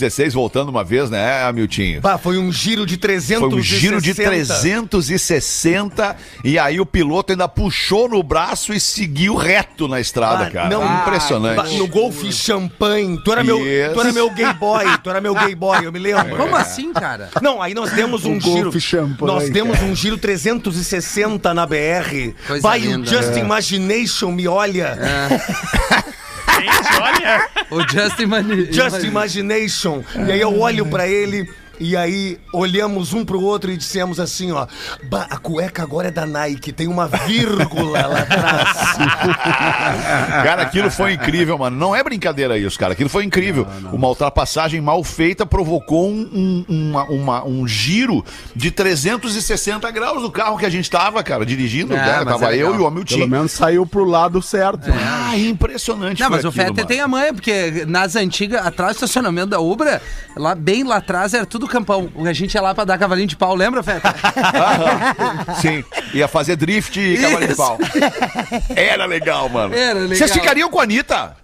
[0.06, 2.00] BR-116, voltando uma vez, né, Amiltinho?
[2.00, 7.32] Bah, foi um giro de 300 Foi um giro de 360 e aí o piloto
[7.32, 10.68] ainda puxou no braço e seguiu reto na estrada, Ah, cara.
[10.68, 11.00] não.
[11.00, 11.76] Impressionante.
[11.76, 13.18] No Golf Champanhe.
[13.24, 14.84] Tu era, meu, tu era meu gay boy.
[15.02, 16.36] Tu era meu gay boy, eu me lembro.
[16.36, 17.30] Como assim, cara?
[17.42, 18.70] Não, aí nós demos um O giro.
[19.20, 22.34] Nós demos um giro 360 na BR.
[22.46, 22.98] Coisa Vai, linda.
[22.98, 24.98] o Just Imagination me olha.
[26.56, 27.48] Gente, olha.
[27.70, 28.72] O Justin Mani...
[28.72, 30.02] Just Imagination.
[30.26, 31.48] E aí eu olho pra ele.
[31.78, 34.66] E aí olhamos um pro outro e dissemos assim, ó,
[35.10, 38.96] "Bah, a cueca agora é da Nike, tem uma vírgula lá atrás.
[40.44, 41.76] Cara, aquilo foi incrível, mano.
[41.76, 42.92] Não é brincadeira isso, cara.
[42.92, 43.66] Aquilo foi incrível.
[43.92, 50.30] Uma ultrapassagem mal feita provocou um, um, uma- uma- um giro de 360 graus no
[50.30, 51.94] carro que a gente tava, cara, dirigindo.
[51.94, 52.24] É, né?
[52.24, 53.26] Tava é eu e o Pelo Hamilton.
[53.26, 54.88] menos saiu pro lado certo.
[54.90, 56.20] Ah, impressionante.
[56.20, 56.88] Não, mas o aquilo, Fetter mano.
[56.88, 60.00] tem a manha, porque nas antigas, atrás do estacionamento da Ubra,
[60.36, 62.10] lá bem lá atrás era tudo campão.
[62.24, 63.80] A gente ia lá pra dar cavalinho de pau, lembra?
[63.80, 65.54] Aham.
[65.60, 67.78] Sim, ia fazer drift e cavalo de pau.
[68.74, 69.74] Era legal, mano.
[69.74, 70.16] Era legal.
[70.16, 71.36] Vocês ficariam com a Anitta?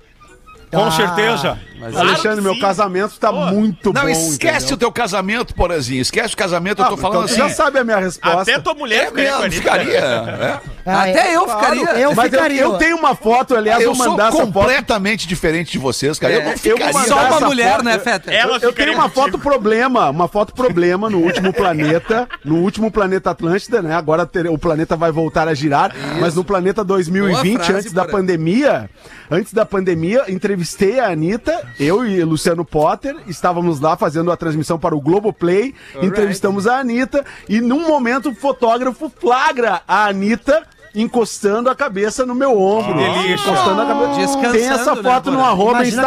[0.73, 1.59] Com certeza.
[1.79, 2.61] Mas Alexandre, que meu sim.
[2.61, 4.09] casamento tá muito Não, bom.
[4.09, 4.75] esquece entendeu?
[4.75, 6.01] o teu casamento, porazinho.
[6.01, 7.49] Esquece o casamento, eu Ah, tô falando então assim.
[7.49, 8.41] já sabe a minha resposta.
[8.43, 9.99] Até tua mulher É ficaria mesmo, ficaria.
[9.99, 10.61] é.
[10.87, 11.61] Ah, Até eu Claro.
[11.61, 12.01] ficaria.
[12.01, 12.63] Eu Mas eu, ficaria.
[12.63, 14.53] eu tenho uma foto, aliás, Eu vou sou mandar essa foto.
[14.53, 16.35] completamente diferente de vocês, cara.
[16.35, 16.93] eu não eu ficaria...
[16.93, 17.85] Só uma mulher, foto.
[17.85, 18.33] né, Feta?
[18.33, 19.21] Ela Eu tenho uma contigo.
[19.21, 23.93] foto problema, uma foto problema no último planeta, no último planeta Atlântida, né?
[23.95, 27.93] Agora ter- o planeta vai voltar a girar, mas no planeta 2020, Boa frase, antes
[27.93, 28.89] da pandemia,
[29.33, 34.79] antes da pandemia, entrevistei a Anitta, eu e Luciano Potter, estávamos lá fazendo a transmissão
[34.79, 40.63] para o Globoplay, entrevistamos a Anitta e num momento o fotógrafo flagra a Anitta
[40.95, 42.95] encostando a cabeça no meu ombro.
[42.95, 43.33] delícia.
[43.51, 44.13] Encostando a cabeça.
[44.21, 45.49] Descansando, Tem essa né, foto no Porã?
[45.49, 46.07] arroba Imagina a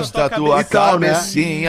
[0.34, 1.12] tua E tal, né?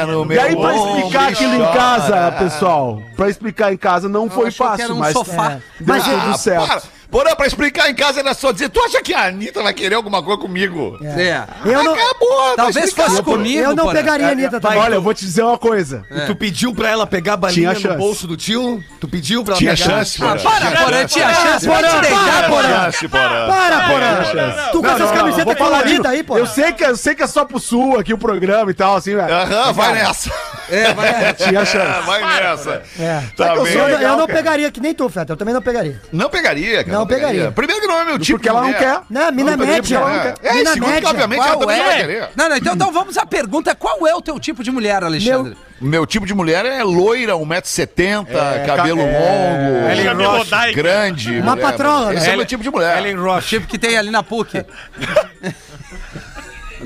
[0.07, 4.27] no meu E aí, pra explicar aquilo em casa, pessoal, pra explicar em casa não
[4.31, 5.49] foi achou que fácil, era um mas sofá.
[5.49, 6.67] deu Mas, tudo Ah, certo.
[6.67, 6.94] para.
[7.09, 9.95] Porra, pra explicar em casa era só dizer, tu acha que a Anitta vai querer
[9.95, 10.97] alguma coisa comigo?
[11.01, 11.43] É.
[11.65, 13.11] Eu não, Acabou, tá Talvez explicado.
[13.11, 13.95] fosse comigo, eu não Porã.
[13.97, 14.79] pegaria a Anitta também.
[14.79, 16.03] Olha, eu vou te dizer uma coisa.
[16.27, 17.97] Tu pediu pra ela pegar a balinha Tinha no chance.
[17.97, 18.83] bolso do tio?
[18.99, 19.89] Tu pediu pra ela Tinha pegar?
[19.89, 20.41] chance, Ah, Porã.
[20.43, 21.65] para, Porã, tinha chance.
[21.67, 22.67] Pode Porã, deitar, para, Porã.
[22.69, 23.47] Chance, Porã.
[23.47, 24.69] Para, Porã!
[24.71, 26.37] Tu com essas camisetas coloridas aí, pô.
[26.37, 28.95] Eu sei, que, eu sei que é só pro sul aqui o programa e tal,
[28.95, 29.33] assim, velho.
[29.33, 30.31] Aham, vai nessa.
[30.69, 31.33] É, vai.
[31.33, 32.05] Tinha chance.
[32.05, 32.81] Vai nessa.
[32.99, 33.21] É.
[33.35, 33.73] Tá que eu bem.
[33.73, 35.33] Eu, não- eu não pegaria, que nem tu, Feta.
[35.33, 36.01] Eu também não pegaria.
[36.11, 36.97] Não pegaria, cara.
[36.97, 37.51] Não pegaria.
[37.51, 38.79] Primeiro que não é meu tipo Porque ela não mulher.
[38.79, 39.01] quer.
[39.09, 39.95] Não, mina Não pegaria média.
[39.97, 41.09] ela não É, é e Mina segundo que, média.
[41.09, 41.99] obviamente, ela Qual também não vai é?
[42.01, 42.29] querer.
[42.35, 45.55] Não, não, então, então vamos à pergunta: qual é o teu tipo de mulher, Alexandre?
[45.79, 48.25] Meu tipo de mulher é loira, 1,70m,
[48.65, 50.73] cabelo ca- longo, Roche.
[50.73, 51.37] grande.
[51.41, 51.61] Uma mulher.
[51.65, 52.15] patroa, né?
[52.15, 52.97] Esse é o meu tipo de mulher.
[52.97, 53.49] Ellen O Roche.
[53.49, 54.65] tipo que tem ali na PUC.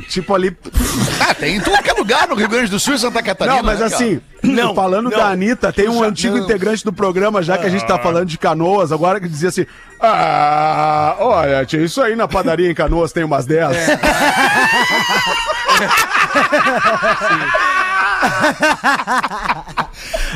[0.10, 0.56] Tipo ali.
[1.20, 3.58] Ah, tem em tudo que é lugar no Rio Grande do Sul e Santa Catarina.
[3.58, 5.18] Não, mas né, assim, Não, falando não.
[5.18, 6.44] da Anitta, tem um Já- antigo não.
[6.44, 9.66] integrante do programa, já que a gente tá falando de canoas, agora que dizia assim:
[10.00, 13.78] Ah, olha, tia, isso aí na padaria em canoas tem umas 10.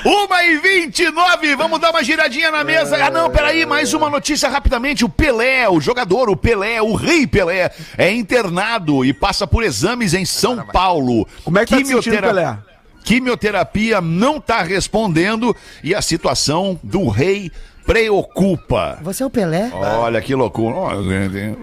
[0.06, 2.98] Uma e 29, vamos dar uma giradinha na mesa.
[3.06, 5.06] Ah, não, peraí, mais uma notícia rapidamente.
[5.06, 10.14] O Pelé, o jogador, o Pelé, o rei Pelé, é internado e passa por exames
[10.14, 11.26] em São Paulo.
[11.46, 12.58] Como é que tá te sentindo, Pelé?
[13.06, 17.50] Quimioterapia não tá respondendo e a situação do rei
[17.86, 18.98] preocupa.
[19.02, 19.70] Você é o Pelé?
[19.74, 20.76] Olha que loucura.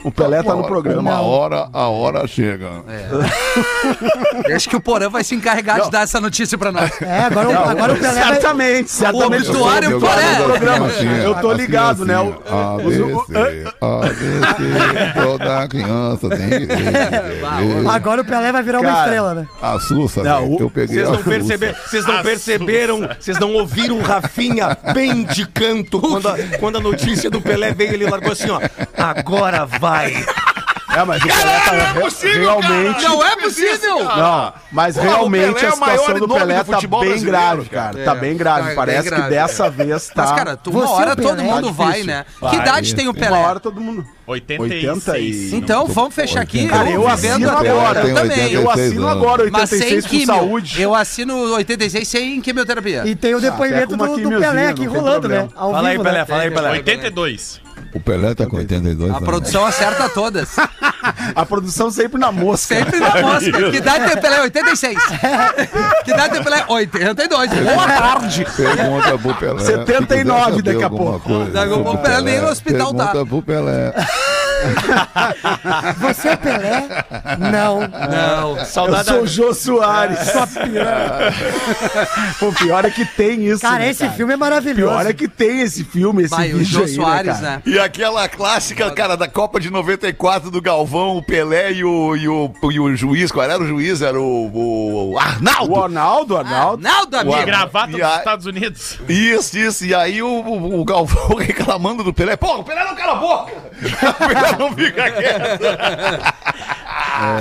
[0.04, 1.00] O Pelé tá no programa.
[1.00, 2.68] Uma hora, a hora chega.
[4.54, 6.90] Acho que o Porã vai se encarregar de dar essa notícia pra nós.
[7.02, 8.35] É, agora, o- agora o Pelé vai...
[8.35, 9.48] Certamente, O certamente.
[9.50, 10.38] obituário Eu é Porã.
[10.38, 10.87] no programa.
[10.87, 12.18] Assim, Eu tô ligado, né?
[12.18, 12.40] O-
[12.80, 17.88] ABC, ABC, toda criança tem que ter.
[17.90, 19.46] Agora o Pelé vai virar uma Cara, estrela, né?
[19.62, 21.30] A Sussa, Não, o- eu peguei Vocês a não, Sussa.
[21.30, 26.76] perceber, vocês não perceberam, vocês não ouviram o Rafinha bem de canto quando a, quando
[26.78, 28.60] a notícia do Pelé veio, ele largou assim, ó.
[28.96, 30.12] Agora vai.
[30.92, 33.03] É, mas o Pelé tá re- realmente.
[33.05, 34.05] Não é possível!
[34.05, 37.68] Não, mas o realmente é a situação do Pelé do tá futebol bem brasileiro, grave,
[37.68, 37.92] cara.
[37.92, 38.05] cara.
[38.05, 38.61] Tá bem grave.
[38.61, 39.22] tá bem Parece grave.
[39.24, 40.22] que dessa vez tá.
[40.22, 42.24] Mas, cara, tu, uma Você, hora todo mundo tá vai, né?
[42.50, 43.38] Que idade tem o Uma Pelé?
[43.38, 44.05] hora todo mundo.
[44.26, 45.09] 86.
[45.09, 46.68] 80 e- Então, vamos fechar aqui.
[46.68, 48.00] Cara, eu assino agora.
[48.07, 48.53] Eu também.
[48.53, 50.83] Eu 86 assino agora Mas sem 86 com saúde.
[50.83, 53.03] Eu assino 86 sem quimioterapia.
[53.07, 55.48] E tem o depoimento com uma do, Pelé não aqui rolando, né?
[55.57, 56.24] Ao Fala aí, Pelé, né?
[56.24, 56.70] fala aí, Pelé.
[56.70, 57.61] 82.
[57.92, 60.57] O Pelé tá com 82 A produção acerta todas.
[61.35, 62.76] A produção sempre na mosca.
[62.76, 63.70] Sempre na mosca.
[63.70, 64.40] Que idade tem o Pelé?
[64.42, 64.98] 86.
[66.05, 66.64] Que idade tem o Pelé?
[66.68, 67.50] 82.
[67.50, 68.46] Boa tarde.
[68.57, 69.64] Pergunta pro Pelé.
[69.64, 71.20] 79 se quiser daqui a pouco.
[71.20, 73.07] coisa Daqui a pouco sobre o Pelé nem no hospital tá.
[73.09, 73.92] Pergunta pro Pelé.
[76.00, 76.88] Você é o Pelé?
[77.38, 77.80] Não.
[77.80, 78.58] Não.
[78.58, 80.18] Eu Saudade sou o Jô Soares.
[80.18, 81.32] Só pior.
[82.38, 83.62] Pô, pior é que tem isso.
[83.62, 84.92] Cara, né, esse filme é maravilhoso.
[84.92, 87.42] Pior é que tem esse filme, esse Vai, o vídeo Jô aí, Soares, cara?
[87.42, 87.62] né?
[87.66, 92.28] E aquela clássica, cara, da Copa de 94 do Galvão, o Pelé e o, e
[92.28, 94.02] o, e o juiz, qual era o juiz?
[94.02, 95.72] Era o, o Arnaldo.
[95.72, 96.82] O Arnaldo, o Arnaldo.
[96.82, 97.36] Naldo, amigo.
[97.36, 97.46] Uau.
[97.46, 98.98] Gravata dos a- Estados Unidos.
[99.08, 99.84] Isso, isso.
[99.86, 102.36] E aí o, o, o Galvão reclamando do Pelé.
[102.36, 103.52] Pô, o Pelé não cala a boca.
[103.80, 105.60] Pelé não fica quieto.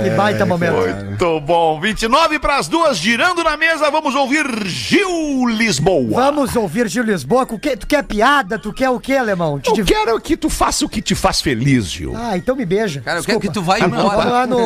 [0.02, 0.74] Que baita momento.
[1.06, 1.80] Muito bom.
[1.80, 6.22] 29 para as duas, girando na mesa, vamos ouvir Gil Lisboa.
[6.22, 7.46] Vamos ouvir Gil Lisboa.
[7.48, 8.58] O que- Tu quer piada?
[8.58, 9.58] Tu quer o quê, alemão?
[9.58, 12.14] Te Eu div- quero que tu faça o que te faz feliz, Gil.
[12.16, 13.00] Ah, então me beija.
[13.00, 13.46] Cara, eu quero Desculpa.
[13.46, 14.30] que tu vá Vamos embora.
[14.30, 14.58] lá no...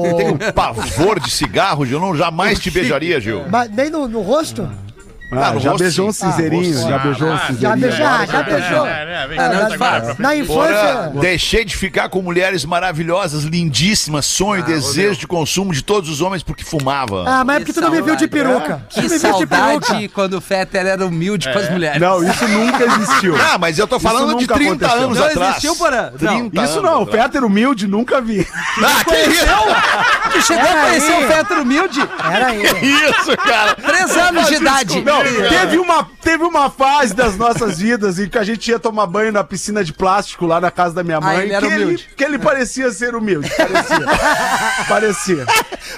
[0.00, 2.00] o- Tem um pavor de cigarro, Gil.
[2.00, 3.44] Não jamais te beijaria, Gil.
[3.50, 4.68] Mas nem no, no rosto?
[4.70, 4.85] Ah,
[5.30, 6.26] no já rosto, beijou um sim.
[6.30, 7.80] cinzeirinho, Ah, já beijou um ah, Já cinzeirinho.
[7.80, 8.86] beijar, já beijou.
[8.86, 10.16] É, é, vem Ah, agora Na.
[10.16, 11.12] Porra, infância...
[11.20, 16.42] deixei de ficar com mulheres maravilhosas, lindíssimas, sonho, desejo de consumo de todos os homens
[16.42, 17.24] porque fumava.
[17.26, 18.82] Ah, mas é porque tu não me viu de peruca.
[18.88, 19.86] Tu Que me viu de peruca.
[19.86, 22.00] saudade quando o Fetter era humilde com as mulheres.
[22.00, 23.34] Não, isso nunca existiu.
[23.46, 25.04] Ah, mas eu tô falando de nunca 30 aconteceu.
[25.06, 25.50] anos Não atrás.
[25.50, 26.10] existiu, Porã?
[26.20, 26.50] Não.
[26.50, 27.22] 30 Isso anos não, atrás.
[27.22, 28.46] Fetter humilde, nunca vi.
[28.84, 29.46] Ah, que isso?
[30.32, 32.00] Tu chegou a conhecer o Fetter humilde?
[32.32, 32.62] Era aí.
[32.62, 33.74] Isso, cara.
[33.74, 35.02] Três anos de idade.
[35.24, 38.78] Não, Não, teve, uma, teve uma fase das nossas vidas em que a gente ia
[38.78, 41.38] tomar banho na piscina de plástico lá na casa da minha mãe.
[41.38, 42.08] ele era que, humilde.
[42.16, 43.50] que ele parecia ser humilde.
[43.56, 44.06] Parecia.
[44.88, 45.46] parecia.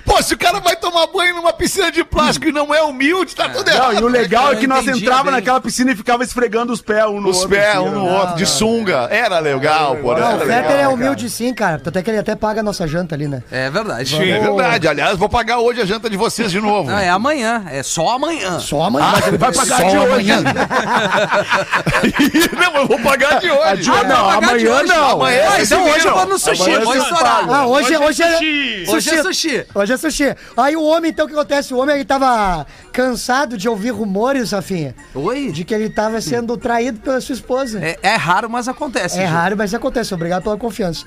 [0.04, 3.34] Pô, se o cara vai tomar banho numa piscina de plástico e não é humilde,
[3.34, 4.00] tá tudo Não, errado.
[4.00, 5.32] e o legal é que nós entrava bem.
[5.32, 7.50] naquela piscina e ficava esfregando os pés um no Os outro.
[7.50, 8.18] pés assim, um no né?
[8.18, 9.08] outro, de sunga.
[9.10, 10.14] Era legal, pô.
[10.14, 10.40] Não, o.
[10.40, 11.78] Fetter é humilde sim, cara.
[11.78, 13.42] Tanto é que ele até paga a nossa janta ali, né?
[13.50, 14.08] É verdade.
[14.10, 14.88] Sim, é verdade.
[14.88, 16.90] Aliás, vou pagar hoje a janta de vocês de novo.
[16.90, 17.64] Não, é amanhã.
[17.70, 18.58] É só amanhã.
[18.60, 19.07] Só amanhã.
[19.08, 20.32] Ah, mas ele vai pagar de hoje.
[20.32, 20.42] amanhã.
[22.60, 23.90] não, eu vou pagar de hoje.
[23.90, 24.88] hoje não, amanhã hoje.
[24.88, 25.10] não.
[25.12, 26.70] Amanhã Ah, então hoje eu vou no sushi.
[27.10, 27.54] Pagam.
[27.54, 28.84] Ah, hoje, hoje, Hoje é é sushi.
[28.88, 29.66] Hoje é sushi.
[29.74, 30.34] Hoje é sushi.
[30.56, 31.74] Aí o homem, então, o que acontece?
[31.74, 35.50] O homem, ele tava cansado de ouvir rumores, Rafinha, Oi?
[35.52, 37.78] de que ele tava sendo traído pela sua esposa.
[37.82, 39.18] É, é raro, mas acontece.
[39.18, 39.34] É Gil.
[39.34, 40.14] raro, mas acontece.
[40.14, 41.04] Obrigado pela confiança.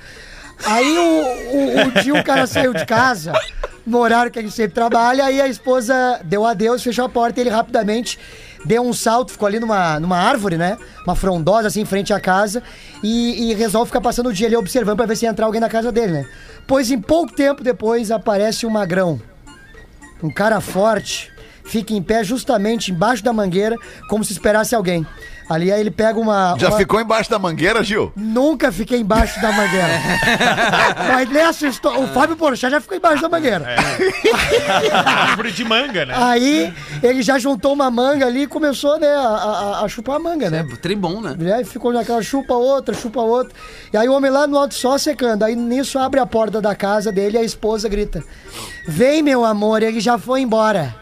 [0.65, 3.34] Aí o, o, o dia o cara saiu de casa,
[3.86, 7.43] no horário que ele sempre trabalha, aí a esposa deu adeus, fechou a porta e
[7.43, 8.19] ele rapidamente
[8.65, 10.78] deu um salto, ficou ali numa, numa árvore, né?
[11.06, 12.62] Uma frondosa assim em frente à casa
[13.04, 15.69] e, e resolve ficar passando o dia ali observando pra ver se entrar alguém na
[15.69, 16.26] casa dele, né?
[16.67, 19.19] Pois em pouco tempo depois aparece um magrão.
[20.21, 21.32] Um cara forte,
[21.65, 23.76] fica em pé justamente embaixo da mangueira,
[24.08, 25.06] como se esperasse alguém.
[25.51, 26.55] Ali aí ele pega uma.
[26.57, 28.11] Já uma- ficou embaixo da mangueira, Gil?
[28.15, 29.87] Nunca fiquei embaixo da mangueira.
[31.13, 33.65] Mas nessa história, o Fábio Porchat já ficou embaixo da mangueira.
[35.05, 36.13] Árvore de manga, né?
[36.15, 39.19] Aí ele já juntou uma manga ali e começou, né, a,
[39.81, 40.65] a- a chupar a manga, né?
[40.71, 41.35] É tribom, né?
[41.39, 43.53] E aí ficou naquela chupa outra, chupa outra.
[43.91, 45.43] E aí o homem lá no alto só secando.
[45.43, 48.23] Aí nisso abre a porta da casa dele e a esposa grita:
[48.87, 50.95] Vem, meu amor, ele já foi embora.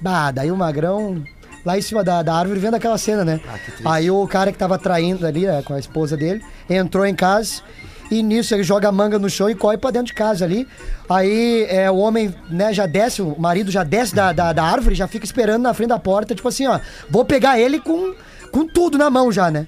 [0.00, 1.22] Bah, daí o magrão.
[1.64, 3.40] Lá em cima da, da árvore vendo aquela cena, né?
[3.84, 7.62] aí o cara que tava traindo ali, né, com a esposa dele, entrou em casa
[8.10, 10.68] e nisso ele joga a manga no chão e corre pra dentro de casa ali.
[11.08, 14.94] Aí é, o homem, né, já desce, o marido já desce da, da, da árvore,
[14.94, 18.14] já fica esperando na frente da porta, tipo assim, ó, vou pegar ele com,
[18.52, 19.66] com tudo na mão já, né?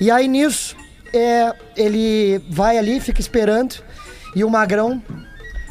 [0.00, 0.76] E aí nisso,
[1.14, 3.76] é, ele vai ali, fica esperando,
[4.34, 5.02] e o magrão,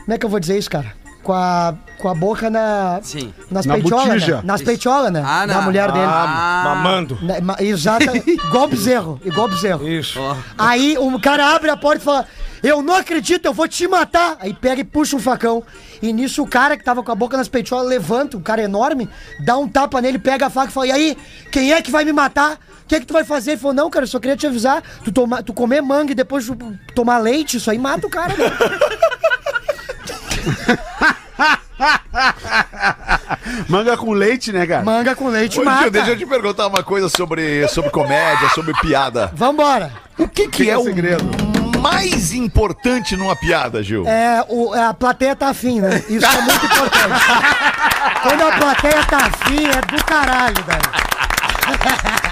[0.01, 1.00] como é que eu vou dizer isso, cara?
[1.23, 3.31] Com a, com a boca na, Sim.
[3.51, 4.41] nas Na peitiolas, né?
[4.43, 5.21] Nas peitiolas, né?
[5.23, 6.03] Ah, da mulher dele.
[6.07, 7.19] Ah, Mamando.
[7.43, 9.87] Ma- Exato, igual bezerro, igual bezerro.
[9.87, 10.19] Isso.
[10.19, 10.35] ó.
[10.57, 12.25] Aí o cara abre a porta e fala:
[12.63, 14.35] Eu não acredito, eu vou te matar.
[14.39, 15.63] Aí pega e puxa um facão.
[16.01, 19.07] E nisso o cara que tava com a boca nas peitiolas levanta, um cara enorme,
[19.45, 21.17] dá um tapa nele, pega a faca e fala: E aí,
[21.51, 22.53] quem é que vai me matar?
[22.83, 23.51] O que é que tu vai fazer?
[23.51, 24.81] Ele falou: Não, cara, eu só queria te avisar.
[25.03, 26.57] Tu, toma, tu comer manga e depois tu
[26.95, 28.45] tomar leite, isso aí mata o cara, né?
[33.67, 34.83] Manga com leite, né, cara?
[34.83, 35.83] Manga com leite Ô, mata.
[35.83, 39.31] Gil, deixa eu te perguntar uma coisa sobre, sobre comédia, sobre piada.
[39.33, 39.91] Vambora.
[40.17, 41.23] O que, que é, é o o segredo?
[41.81, 44.07] mais importante numa piada, Gil?
[44.07, 46.03] É, o, a plateia tá afim, né?
[46.07, 47.25] Isso é muito importante.
[48.21, 52.21] Quando a plateia tá afim, é do caralho, velho.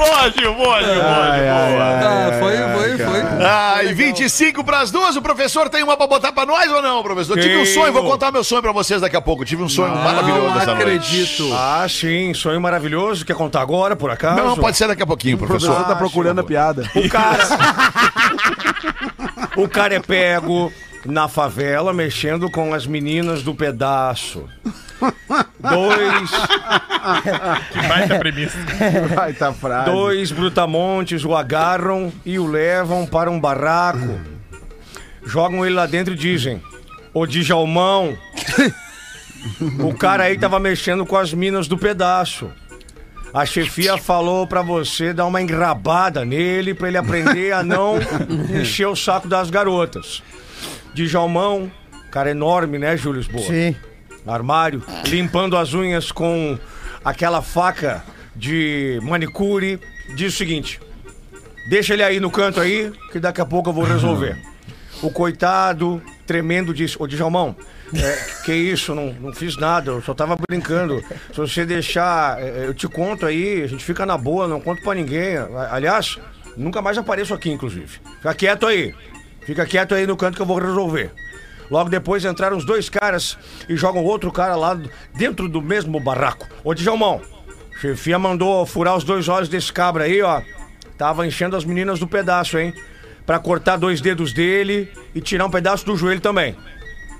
[0.00, 3.20] Boa, Gil, boa, Gil, boa, Gil, Ah, foi, foi, foi.
[3.44, 7.02] Ah, e 25 pras duas, o professor tem uma pra botar pra nós ou não,
[7.02, 7.38] professor?
[7.38, 9.44] Tive um sonho, vou contar meu sonho pra vocês daqui a pouco.
[9.44, 10.82] Tive um sonho maravilhoso Não essa noite.
[10.82, 11.50] acredito.
[11.52, 13.26] Ah, sim, sonho maravilhoso.
[13.26, 14.42] Quer contar agora, por acaso?
[14.42, 15.92] Não, pode ser daqui a pouquinho, O professor professor.
[15.92, 16.88] tá procurando a piada.
[16.94, 17.44] O cara.
[19.56, 20.72] o cara é pego
[21.04, 24.48] na favela mexendo com as meninas do pedaço.
[25.58, 26.30] Dois,
[27.72, 28.58] Que baita premissa.
[29.14, 29.90] Vai, tá frase.
[29.90, 34.20] dois brutamontes o agarram e o levam para um barraco.
[35.24, 36.62] Jogam ele lá dentro e dizem:
[37.14, 38.16] Ô Djalmão,
[39.78, 42.50] o cara aí tava mexendo com as minas do pedaço.
[43.32, 47.94] A chefia falou pra você dar uma engrabada nele pra ele aprender a não
[48.60, 50.20] encher o saco das garotas.
[50.94, 51.70] Djalmão,
[52.10, 53.44] cara enorme, né, Júlio Lisboa?
[53.44, 53.76] Sim.
[54.26, 56.58] Armário, limpando as unhas com
[57.04, 58.04] aquela faca
[58.36, 59.80] de manicure.
[60.14, 60.80] Diz o seguinte:
[61.68, 64.36] deixa ele aí no canto aí, que daqui a pouco eu vou resolver.
[65.02, 67.56] O coitado, tremendo, disse: Ô Djalmão,
[67.94, 71.02] é, que isso, não, não fiz nada, eu só tava brincando.
[71.32, 74.82] Se você deixar, é, eu te conto aí, a gente fica na boa, não conto
[74.82, 75.36] pra ninguém.
[75.70, 76.18] Aliás,
[76.56, 78.00] nunca mais apareço aqui, inclusive.
[78.18, 78.94] Fica quieto aí.
[79.50, 81.10] Fica quieto aí no canto que eu vou resolver.
[81.68, 83.36] Logo depois entraram os dois caras
[83.68, 84.80] e jogam outro cara lá
[85.12, 86.46] dentro do mesmo barraco.
[86.62, 87.20] Ô Djalmão,
[87.80, 90.40] chefia mandou furar os dois olhos desse cabra aí, ó.
[90.96, 92.72] Tava enchendo as meninas do pedaço, hein?
[93.26, 96.56] Pra cortar dois dedos dele e tirar um pedaço do joelho também.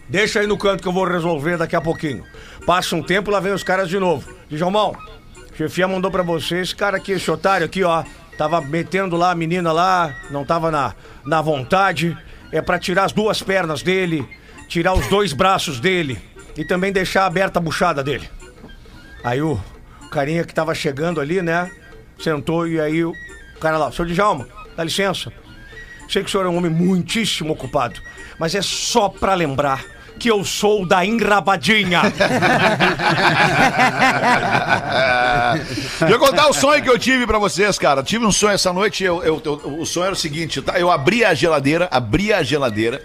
[0.09, 2.25] Deixa aí no canto que eu vou resolver daqui a pouquinho.
[2.65, 4.33] Passa um tempo, lá vem os caras de novo.
[4.49, 4.97] Djalmão,
[5.57, 8.05] chefia mandou pra você, esse cara aqui, esse otário aqui, ó.
[8.41, 10.95] Tava metendo lá a menina lá, não tava na,
[11.27, 12.17] na vontade.
[12.51, 14.27] É pra tirar as duas pernas dele,
[14.67, 16.19] tirar os dois braços dele
[16.57, 18.31] e também deixar aberta a buchada dele.
[19.23, 19.61] Aí o,
[20.11, 21.71] carinha que tava chegando ali, né?
[22.19, 23.13] Sentou e aí o
[23.61, 25.31] cara lá, senhor Djalma, dá licença.
[26.09, 28.01] Sei que o senhor é um homem muitíssimo ocupado,
[28.39, 29.85] mas é só pra lembrar
[30.21, 32.03] que eu sou da Enrabadinha.
[36.01, 38.03] Deixa eu contar o sonho que eu tive pra vocês, cara.
[38.03, 39.03] Tive um sonho essa noite.
[39.03, 40.79] Eu, eu- eu- o sonho era o seguinte: tá?
[40.79, 43.03] eu abria a geladeira, abria a geladeira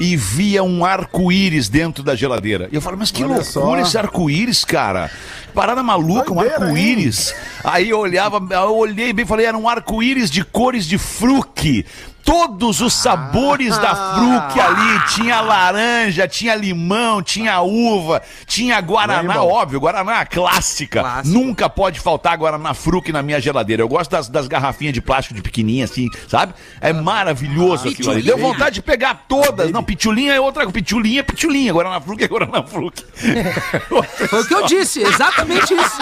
[0.00, 2.68] e via um arco-íris dentro da geladeira.
[2.72, 3.86] E eu falei, mas que Olha loucura só.
[3.86, 5.10] esse arco-íris, cara.
[5.54, 7.34] Parada maluca, um Doideira, arco-íris.
[7.62, 11.84] Aí eu olhava, eu olhei bem e falei, era um arco-íris de cores de fruque.
[12.24, 15.02] Todos os sabores da fruque ali.
[15.14, 19.50] Tinha laranja, tinha limão, tinha uva, tinha guaraná, bom.
[19.50, 21.00] óbvio, guaraná clássica.
[21.00, 21.36] Clássico.
[21.36, 23.82] Nunca pode faltar guaraná fruque na minha geladeira.
[23.82, 26.54] Eu gosto das, das garrafinhas de plástico de pequenininha assim, sabe?
[26.80, 28.22] É maravilhoso aquilo ali.
[28.22, 29.70] Deu vontade de pegar todas.
[29.70, 33.04] Não, pitulinha é outra, pitulinha é pitulinha, guaraná fruque é guaraná fruque.
[34.28, 36.00] Foi o que eu disse, exatamente isso.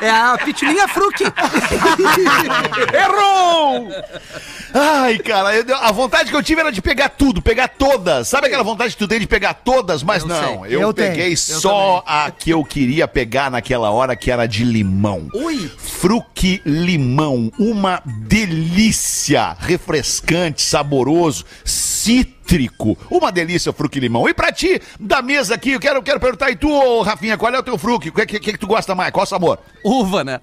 [0.00, 1.24] É a pitulinha fruque.
[2.94, 3.88] Errou!
[4.72, 8.28] Ai, cara, eu- a vontade que eu tive era de pegar tudo, pegar todas.
[8.28, 10.02] Sabe aquela vontade que tu tem de pegar todas?
[10.02, 10.74] Mas Eu não, sei.
[10.76, 11.10] eu, Eu tenho.
[11.12, 15.28] peguei só a que eu queria pegar naquela hora, que era de limão.
[15.34, 15.70] Ui.
[15.78, 24.28] Fruque limão, uma delícia, refrescante, saboroso, cítrico, uma delícia fruque limão.
[24.28, 27.52] E pra ti, da mesa aqui, eu quero, quero perguntar, e tu, ô, Rafinha, qual
[27.54, 28.08] é o teu fruque?
[28.08, 29.12] O que, que, que tu gosta mais?
[29.12, 29.58] Qual sabor?
[29.84, 30.40] Uva, né?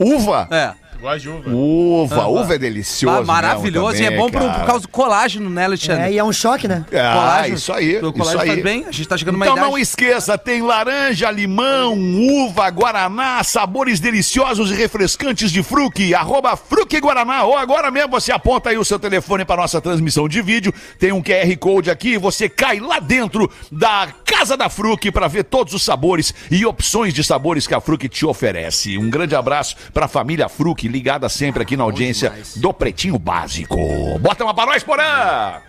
[0.00, 0.48] Uva?
[0.50, 0.72] É.
[1.04, 1.50] Gosto de uva.
[1.50, 3.18] Uva, uva é delicioso.
[3.18, 3.98] Ah, maravilhoso.
[3.98, 4.64] e é também, bom pro, por cara.
[4.64, 6.04] causa do colágeno, né, Alexandre?
[6.04, 6.86] É, e é um choque, né?
[6.90, 7.56] Ah, Colágeno.
[7.56, 8.48] isso aí, O isso colágeno aí.
[8.48, 9.68] faz bem, a gente tá chegando Então idade.
[9.68, 16.98] não esqueça, tem laranja, limão, uva, guaraná, sabores deliciosos e refrescantes de fruque, arroba fruque
[16.98, 20.72] guaraná, ou agora mesmo você aponta aí o seu telefone para nossa transmissão de vídeo,
[20.98, 25.44] tem um QR Code aqui, você cai lá dentro da Casa da Fruque para ver
[25.44, 28.96] todos os sabores e opções de sabores que a Fruque te oferece.
[28.96, 33.76] Um grande abraço para a família Fruque, ligada sempre aqui na audiência do Pretinho Básico.
[34.20, 35.60] Bota uma para nós, Porã!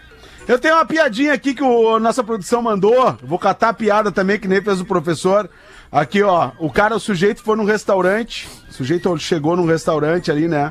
[0.48, 3.18] Eu tenho uma piadinha aqui que o, a nossa produção mandou.
[3.24, 5.50] Vou catar a piada também, que nem fez o professor.
[5.92, 6.52] Aqui, ó.
[6.60, 8.48] O cara, o sujeito foi num restaurante.
[8.70, 10.70] O sujeito chegou num restaurante ali, né?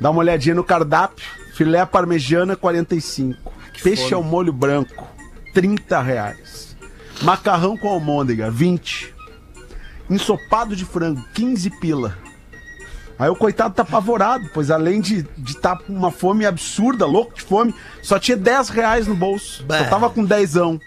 [0.00, 1.26] Dá uma olhadinha no cardápio.
[1.54, 3.52] Filé parmegiana, 45.
[3.82, 5.08] Peixe ao molho branco,
[5.52, 6.76] 30 reais.
[7.22, 9.12] Macarrão com almôndega, 20.
[10.08, 12.16] Ensopado de frango, 15 pila.
[13.24, 17.40] Aí o coitado tá apavorado, pois além de estar com uma fome absurda, louco de
[17.40, 19.64] fome, só tinha 10 reais no bolso.
[19.66, 20.78] Só tava com dezão.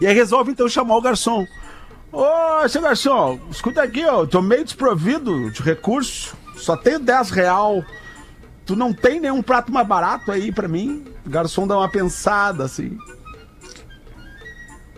[0.00, 1.46] E aí resolve então chamar o garçom.
[2.10, 7.84] Ô, seu garçom, escuta aqui, ó, tô meio desprovido de recurso, só tenho 10 real.
[8.64, 11.04] Tu não tem nenhum prato mais barato aí pra mim?
[11.26, 12.96] O garçom dá uma pensada assim.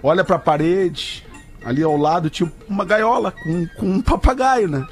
[0.00, 1.26] Olha pra parede.
[1.64, 4.86] Ali ao lado tinha uma gaiola com, com um papagaio, né?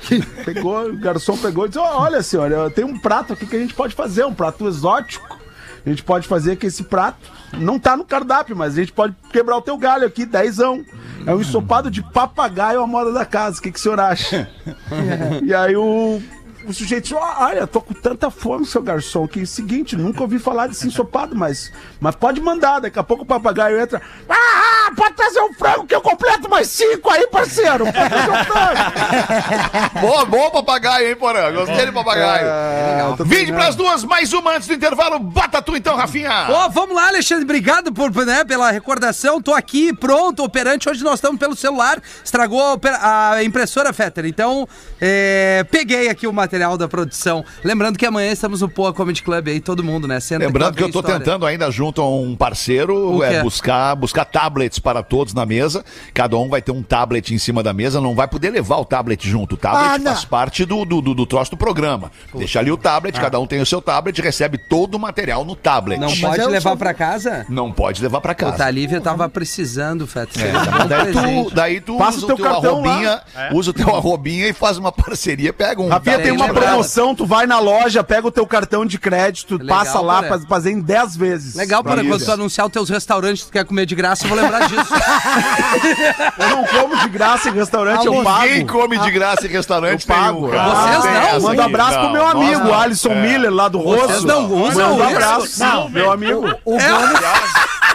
[0.44, 3.60] Pegou, o garçom pegou e disse: "Ó, Olha, senhora, tenho um prato aqui que a
[3.60, 5.38] gente pode fazer, um prato exótico.
[5.84, 9.14] A gente pode fazer que esse prato não tá no cardápio, mas a gente pode
[9.32, 10.84] quebrar o teu galho aqui, dezão.
[11.26, 13.58] É um ensopado de papagaio à moda da casa.
[13.58, 14.48] O que, que o senhor acha?
[15.42, 16.20] e aí o,
[16.66, 19.96] o sujeito disse: "Ó, Olha, tô com tanta fome, seu garçom, que é o seguinte,
[19.96, 22.80] nunca ouvi falar desse ensopado, mas, mas pode mandar.
[22.80, 24.00] Daqui a pouco o papagaio entra.
[24.28, 27.84] Ah, pode trazer um frango que eu completo mais cinco aí, parceiro.
[27.86, 30.00] Pode trazer um frango.
[30.00, 31.52] Bom, bom papagaio, hein, Porã?
[31.52, 32.46] Gostei de papagaio.
[32.46, 35.18] É, tô Vinde pras duas, mais uma antes do intervalo.
[35.18, 36.48] Bata tu então, Rafinha.
[36.50, 37.44] Ô, vamos lá, Alexandre.
[37.44, 39.40] Obrigado por, né, pela recordação.
[39.40, 40.88] Tô aqui, pronto, operante.
[40.88, 42.00] Hoje nós estamos pelo celular.
[42.24, 44.26] Estragou a impressora, Fetter.
[44.26, 44.68] Então,
[45.00, 47.44] é, peguei aqui o material da produção.
[47.64, 50.18] Lembrando que amanhã estamos no Poa Comedy Club aí, todo mundo, né?
[50.20, 51.18] Senta Lembrando que eu história.
[51.18, 55.84] tentando ainda junto a um parceiro é, buscar, buscar tablets para todos na mesa.
[56.12, 58.84] Cada um vai ter um tablet em cima da mesa, não vai poder levar o
[58.84, 59.54] tablet junto.
[59.54, 62.10] O tablet Ah, faz parte do, do, do, do troço do programa.
[62.34, 65.54] Deixa ali o tablet, cada um tem o seu tablet, recebe todo o material no
[65.56, 65.98] tablet.
[66.00, 67.46] Não Mas pode eu levar sou- pra casa?
[67.48, 68.52] Não pode levar pra casa.
[68.52, 70.42] Puta, a Lívia tava precisando, Fetter.
[70.44, 73.20] É, um daí tu, daí tu Passa usa o teu cartão arrobinha,
[73.52, 75.88] usa o teu arrobinha e faz uma parceria, pega um.
[75.88, 76.68] Rafinha tem uma lembrado.
[76.68, 80.28] promoção, tu vai na loja, pega o teu cartão de crédito, Legal, passa lá né?
[80.28, 81.54] pra fazer em 10 vezes.
[81.54, 84.28] Legal, para quando tu anunciar os teus restaurantes que tu quer comer de graça, eu
[84.30, 84.92] vou lembrar disso.
[86.38, 88.78] Eu não como de graça em restaurante, eu Ninguém pago.
[88.80, 90.48] come de graça em restaurante Eu pago.
[90.48, 90.64] nenhum.
[90.64, 91.40] Vocês não?
[91.40, 91.60] Manda um aqui.
[91.62, 92.80] abraço pro Não, meu nós amigo, não.
[92.80, 94.26] Alisson Miller, lá do Vocês Rosso.
[94.26, 95.60] não usam Manda um abraço.
[95.60, 96.54] Não, meu amigo.
[96.64, 96.88] O É.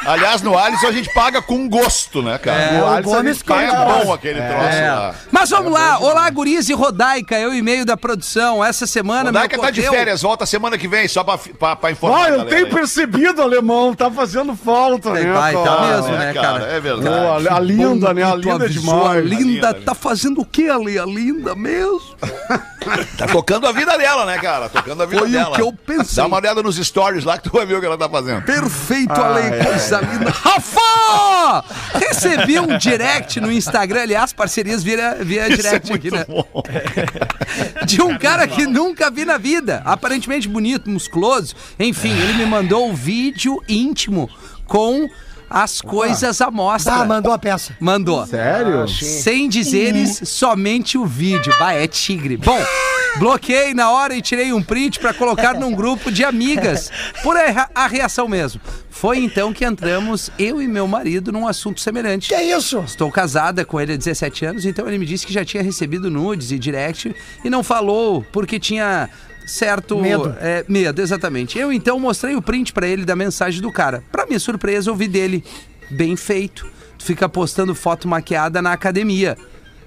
[0.06, 2.58] Aliás, no Alisson a gente paga com gosto, né, cara?
[2.62, 4.92] É, no o Alisson a Gomes gente paga bom aquele troço É.
[4.92, 5.16] lá.
[5.32, 5.98] Mas vamos lá.
[6.00, 8.64] Olá, Guriz e Rodaica, eu e meio da produção.
[8.64, 11.76] Essa semana O Daica me tá de férias, volta semana que vem, só pra, pra,
[11.76, 12.20] pra informar.
[12.22, 12.72] Ah, a eu tenho aí.
[12.72, 15.24] percebido, alemão, tá fazendo falta, né?
[15.34, 15.88] Vai, tá cara?
[15.88, 16.66] mesmo, né, cara?
[16.66, 17.08] É verdade.
[17.08, 18.24] Pô, a, a linda, né?
[18.24, 19.26] A linda avisou, A demais.
[19.26, 21.00] linda, linda, tá fazendo o que ali?
[21.00, 22.02] A linda mesmo?
[23.18, 24.70] Tá tocando a vida dela, né, cara?
[24.70, 25.56] Tocando a vida Foi o dela.
[25.56, 26.18] que eu pensei.
[26.18, 28.44] Dá uma olhada nos stories lá que tu vai ver o que ela tá fazendo.
[28.44, 29.95] Perfeito, Ale, coisa
[30.32, 31.64] Rafa!
[31.94, 36.26] Recebi um direct no Instagram, aliás, parcerias via, via direct aqui, né?
[37.86, 39.82] De um cara que nunca vi na vida.
[39.86, 41.56] Aparentemente bonito, musculoso.
[41.80, 44.30] Enfim, ele me mandou um vídeo íntimo
[44.66, 45.08] com
[45.50, 46.94] as coisas à mostra.
[46.94, 47.76] Ah, mandou a peça.
[47.80, 48.26] Mandou.
[48.26, 48.88] Sério?
[48.88, 51.54] Sem dizeres somente o vídeo.
[51.60, 52.38] Bah, é tigre.
[52.38, 52.60] Bom,
[53.18, 56.92] bloqueei na hora e tirei um print pra colocar num grupo de amigas.
[57.24, 58.62] Por a, a reação mesmo.
[58.90, 62.30] Foi então que entramos, eu e meu marido, num assunto semelhante.
[62.30, 62.80] Que isso?
[62.80, 66.10] Estou casada com ele há 17 anos, então ele me disse que já tinha recebido
[66.10, 69.10] nudes e direct e não falou porque tinha
[69.46, 70.36] certo Medo.
[70.40, 71.58] é, medo, exatamente.
[71.58, 74.04] Eu então mostrei o print pra ele da mensagem do cara.
[74.12, 75.44] Pra minha surpresa, ouvi dele:
[75.90, 76.66] "Bem feito.
[76.98, 79.38] Tu fica postando foto maquiada na academia.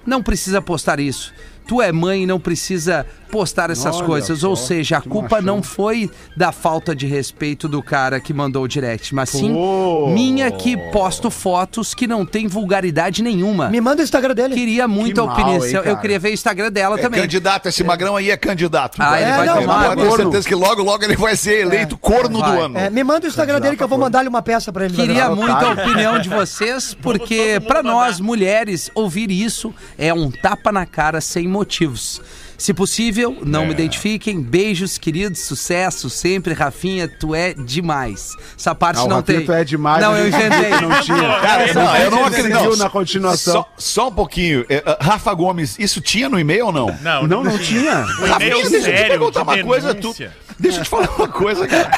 [0.07, 1.33] Não precisa postar isso.
[1.69, 4.43] Tu é mãe e não precisa postar essas Olha coisas.
[4.43, 5.43] Ou só, seja, a culpa machão.
[5.57, 10.09] não foi da falta de respeito do cara que mandou o direct, mas sim Pô.
[10.09, 13.69] minha que posto fotos que não tem vulgaridade nenhuma.
[13.69, 14.55] Me manda o Instagram dele.
[14.55, 15.66] Queria muito Que a mal, opinião.
[15.66, 17.21] hein, eu queria ver o Instagram dela É também.
[17.21, 18.97] candidato, esse magrão aí é candidato.
[18.99, 19.91] Ah, ele É, vai não, tomar.
[19.91, 22.51] Eu tenho certeza que logo, logo ele vai ser eleito corno Vai.
[22.57, 22.79] do ano.
[22.79, 24.95] É, me manda o Instagram dele que eu vou mandar-lhe uma peça pra ele.
[24.95, 30.73] Queria muito a opinião de vocês, porque pra nós mulheres ouvir isso é um tapa
[30.73, 32.21] na cara sem motivos.
[32.57, 33.67] Se possível, não É.
[33.67, 34.41] me identifiquem.
[34.43, 38.33] Beijos, queridos, sucesso sempre, Rafinha, tu é demais.
[38.59, 39.47] Essa parte Ah, não Rafinha, tem.
[39.47, 40.71] tu é demais, Não, eu inventei.
[40.81, 41.19] Não tinha.
[41.41, 42.71] Cara, não, eu não Ele acredito.
[42.71, 42.77] não.
[42.77, 43.53] na continuação.
[43.55, 44.65] Só, só um pouquinho.
[44.69, 46.87] É, Rafa Gomes, isso tinha no e-mail ou não?
[47.01, 48.05] Não, Não, não tinha.
[48.05, 49.95] O e-mail Rafinha, deixa eu te sério, perguntar uma coisa.
[49.95, 50.15] Tu,
[50.59, 51.91] deixa eu te falar uma coisa, cara.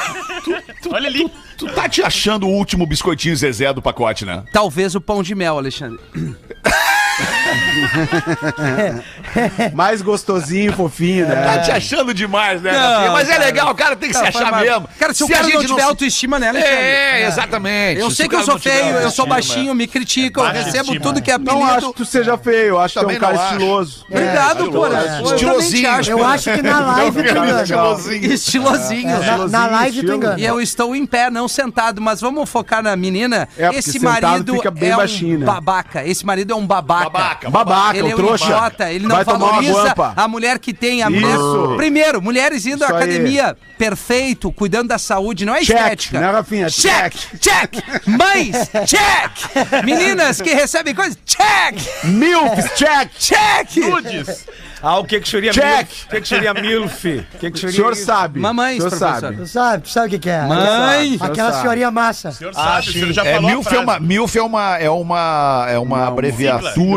[0.93, 1.31] Olha ali.
[1.57, 4.43] Tu tá te achando o último biscoitinho Zezé do pacote, né?
[4.53, 5.99] Talvez o pão de mel, Alexandre.
[9.75, 11.59] Mais gostosinho, fofinho, Tá né?
[11.59, 13.11] te achando demais, né, Não, Rafinha?
[13.12, 13.45] Mas é cara.
[13.45, 14.89] legal, o cara tem que se Cara, foi achar uma- mesmo.
[14.99, 16.77] Cara, se, o a cara não gente tiver se- autoestima, né, Alexandre?
[16.77, 18.01] É, exatamente.
[18.01, 20.51] Eu Se sei o que eu sou não feio, eu sou baixinho, me criticam, eu
[20.53, 21.57] Baixa recebo tudo que é apelido.
[21.61, 24.07] Não acho que tu seja feio, eu acho que é um cara não estiloso.
[24.11, 24.87] Obrigado, É, pô.
[24.87, 24.91] estiloso.
[24.91, 25.91] Eu também te Estilosinho.
[25.91, 26.11] acho.
[26.11, 27.62] Eu acho que na live tu engana.
[27.62, 28.33] Estilosinho.
[28.33, 29.49] Estilosinho.
[29.49, 30.41] Na, live tu engana.
[30.41, 33.49] E eu estou em pé, não sentado, mas vamos focar na menina.
[33.57, 35.47] É, Esse marido fica bem é baixinho, um né?
[35.47, 36.05] babaca.
[36.05, 37.10] Esse marido é um babaca.
[37.11, 38.45] Babaca, Babaca, Ele o é um trouxa.
[38.45, 41.03] idiota, ele não Vai valoriza a mulher que tem.
[41.03, 41.37] A mulher.
[41.77, 46.21] Primeiro, mulheres indo à academia, perfeito, cuidando da saúde, não é Check, estética.
[46.21, 46.69] né, Rafinha?
[46.71, 47.75] Check, check.
[48.07, 49.85] Mães, check.
[49.85, 53.11] Meninas que recebem coisas, check, Milf, check!
[53.19, 53.77] check.
[53.77, 54.47] Nudes.
[54.83, 55.67] Ah, o que que seria Check.
[55.67, 56.05] MILF?
[56.07, 57.05] O que que seria MILF?
[57.35, 58.07] O que que O seria senhor isso?
[58.07, 58.41] sabe.
[58.41, 59.37] Mamães, o senhor sabe.
[59.37, 60.41] Tu sabe, tu sabe o que, que é?
[60.43, 61.19] Mãe.
[61.21, 61.63] Aquela sabe.
[61.63, 62.31] senhorinha massa.
[62.31, 64.79] O senhor sabe, o senhor já É, falou a MILF, é uma, MILF é uma,
[64.79, 66.11] é uma, é uma Uma-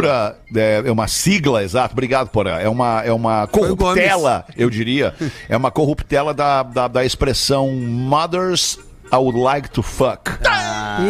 [0.09, 2.57] é, é uma sigla, exato, obrigado, Porã.
[2.57, 5.13] É uma, é uma corruptela, eu diria.
[5.47, 8.79] É uma corruptela da, da, da expressão Mothers
[9.14, 10.32] I would like to fuck.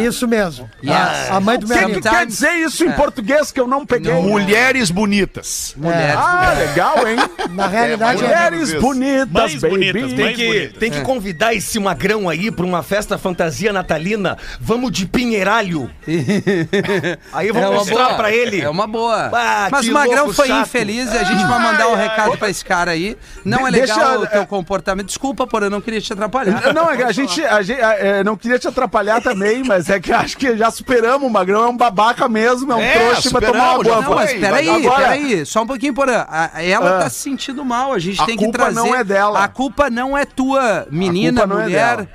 [0.06, 0.68] Isso mesmo.
[0.82, 1.30] Yes.
[1.30, 2.00] A, a mãe do O meu que, amigo.
[2.02, 4.12] que quer dizer isso em português que eu não peguei?
[4.14, 5.74] Mulheres bonitas.
[5.76, 6.16] Mulheres.
[6.16, 7.16] Ah, legal, hein?
[7.54, 8.26] Na realidade é.
[8.26, 8.80] Mulheres isso.
[8.80, 9.74] bonitas, Mães baby.
[9.92, 10.78] bonitas, Tem mães que, bonitas.
[10.78, 14.36] tem que convidar esse magrão aí pra uma festa fantasia natalina.
[14.60, 15.90] Vamos de Pinheiralho.
[17.32, 18.14] Aí eu vou É mostrar boa.
[18.14, 18.60] pra ele.
[18.60, 19.30] É uma boa.
[19.32, 20.66] Ah, Mas o Magrão louco foi chato.
[20.66, 23.16] infeliz e a gente vai mandar um recado pra esse cara aí.
[23.44, 25.06] Não é De- legal deixa- o teu comportamento.
[25.06, 26.72] Desculpa, por eu não queria te atrapalhar.
[26.74, 30.12] Não, é a gente, a gente é, não queria te atrapalhar também, mas é que
[30.12, 31.26] acho que já superamos.
[31.26, 34.08] O Magrão é um babaca mesmo, é um É, trouxa vai tomar uma guampa.
[34.08, 35.46] Não, mas peraí, agora- peraí.
[35.46, 36.24] Só um pouquinho, Porã.
[36.28, 37.02] A- Ela Ah.
[37.04, 37.92] tá se sentindo mal.
[37.92, 38.74] A gente A tem que culpa trazer.
[38.76, 39.42] não é dela.
[39.44, 42.08] A culpa não é tua, menina, culpa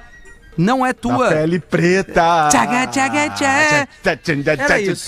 [0.60, 1.30] não é é Da tua.
[1.30, 2.50] pele preta.
[2.52, 3.30] Tchaga, tchaga,
[4.82, 5.06] isso.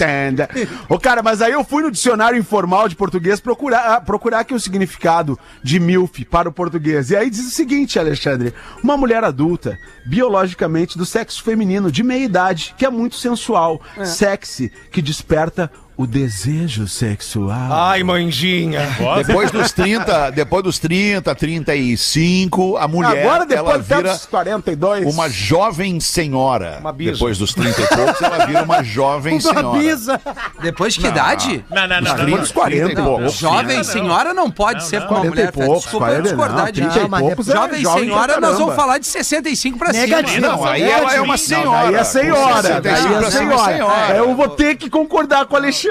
[0.87, 4.53] Ô, cara, mas aí eu fui no dicionário informal de português procurar, ah, procurar aqui
[4.53, 7.09] o significado de MILF para o português.
[7.09, 12.23] E aí diz o seguinte, Alexandre: uma mulher adulta, biologicamente do sexo feminino, de meia
[12.23, 15.69] idade, que é muito sensual, sexy, que desperta
[16.01, 17.71] o desejo sexual.
[17.71, 18.81] Ai, manjinha.
[19.25, 25.13] Depois dos 30, depois dos 30, 35, a mulher Agora, depois ela vira dos 42.
[25.13, 26.77] uma jovem senhora.
[26.79, 27.13] Uma bisa.
[27.13, 29.67] Depois dos 30 e poucos, ela vira uma jovem senhora.
[29.67, 30.21] Uma bisa.
[30.61, 31.65] Depois de que idade?
[31.69, 32.15] Não, não, não.
[32.15, 33.33] Depois não, dos 40 e Não, poucos.
[33.37, 33.83] Jovem não.
[33.83, 35.07] senhora não pode Não, ser não.
[35.07, 35.51] pra uma 40 e mulher.
[35.53, 35.65] Feta.
[35.65, 37.07] poucos, Desculpa eu 40 discordar não, de 30 ti.
[37.09, 40.01] mas poucos é Jovem senhora, nós vamos falar de 65 pra cima.
[40.05, 40.41] Negativo.
[40.41, 41.87] Não, aí ela é uma senhora.
[41.89, 44.15] Aí é senhora, Com 65 é senhora.
[44.15, 45.90] Eu vou ter que concordar com o Alexandre.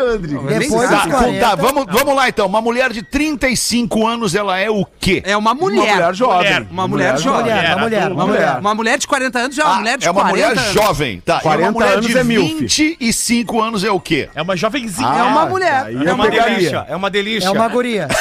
[0.59, 1.40] Depois Tá, dos então 40.
[1.48, 2.46] tá, vamos, vamos lá então.
[2.46, 5.22] Uma mulher de 35 anos, ela é o quê?
[5.24, 5.94] É uma Uma mulher.
[5.94, 6.36] mulher jovem.
[6.38, 6.66] Mulher.
[6.70, 7.40] Uma mulher jovem.
[7.53, 8.59] Mulher, uma mulher, uma mulher.
[8.59, 10.72] Uma mulher de 40 anos é uma Ah, mulher de é uma 40 mulher anos.
[10.72, 11.38] jovem, tá?
[11.38, 12.61] e 40 uma mulher anos de é milf.
[12.61, 14.28] 25 anos é o quê?
[14.34, 15.09] É uma jovenzinha.
[15.09, 15.84] É uma mulher.
[15.86, 17.48] Aí É uma delícia, é uma delícia.
[17.48, 18.09] É uma guria.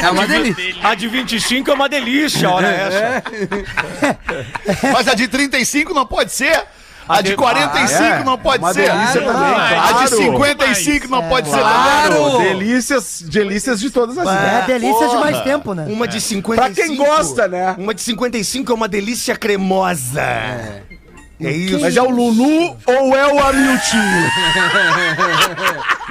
[0.00, 0.76] É uma delícia.
[0.84, 3.22] A de 25 é uma delícia, olha essa.
[4.92, 6.62] Mas a de 35 não pode ser?
[7.08, 8.90] A de 45 É, não pode uma ser?
[8.92, 9.38] delícia Claro.
[9.38, 10.10] também, A claro.
[10.10, 12.14] de 55 não pode ser Claro.
[12.32, 12.48] também?
[12.58, 14.66] Delícias, delícias de todas as É idades.
[14.66, 15.86] delícia de mais tempo, né?
[15.88, 16.74] Uma de 55.
[16.74, 17.74] Pra quem gosta, né?
[17.78, 20.20] Uma de 55 é uma delícia cremosa.
[21.40, 21.78] É, isso.
[21.80, 24.02] Mas é o Lulu ou é o Hamiltinho?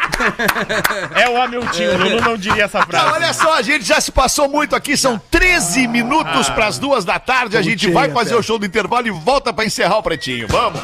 [1.16, 1.68] É o Hamilton.
[1.68, 3.12] O Lulu não diria essa Não, frase.
[3.14, 7.06] olha só, a gente já se passou muito aqui, são 13 minutos para as duas
[7.06, 7.58] da tarde.
[7.58, 10.48] A gente vai fazer o show do intervalo e volta para encerrar o pretinho.
[10.48, 10.82] Vamos!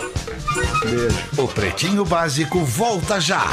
[1.38, 3.46] O Pretinho Básico volta já.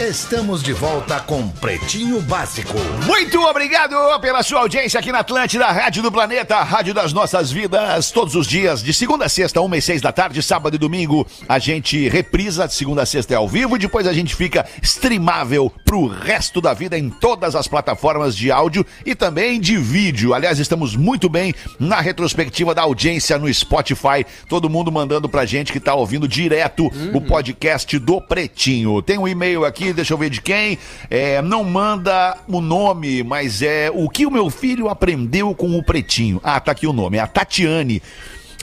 [0.00, 2.78] Estamos de volta com Pretinho Básico.
[3.04, 8.12] Muito obrigado pela sua audiência aqui na Atlântida, Rádio do Planeta, Rádio das Nossas Vidas,
[8.12, 11.26] todos os dias, de segunda a sexta, uma e seis da tarde, sábado e domingo,
[11.48, 14.64] a gente reprisa, de segunda a sexta é ao vivo, e depois a gente fica
[14.80, 20.32] streamável pro resto da vida em todas as plataformas de áudio e também de vídeo.
[20.32, 25.72] Aliás, estamos muito bem na retrospectiva da audiência no Spotify, todo mundo mandando pra gente
[25.72, 29.02] que tá ouvindo direto o podcast do Pretinho.
[29.02, 30.78] Tem um e-mail aqui, deixa eu ver de quem.
[31.10, 35.82] É, não manda o nome, mas é o que o meu filho aprendeu com o
[35.82, 36.40] Pretinho.
[36.42, 38.02] Ah, tá aqui o nome, é a Tatiane.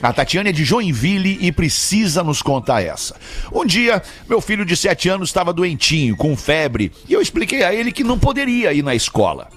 [0.02, 3.16] A Tatiane é de Joinville e precisa nos contar essa.
[3.50, 7.74] Um dia, meu filho de 7 anos estava doentinho, com febre, e eu expliquei a
[7.74, 9.48] ele que não poderia ir na escola.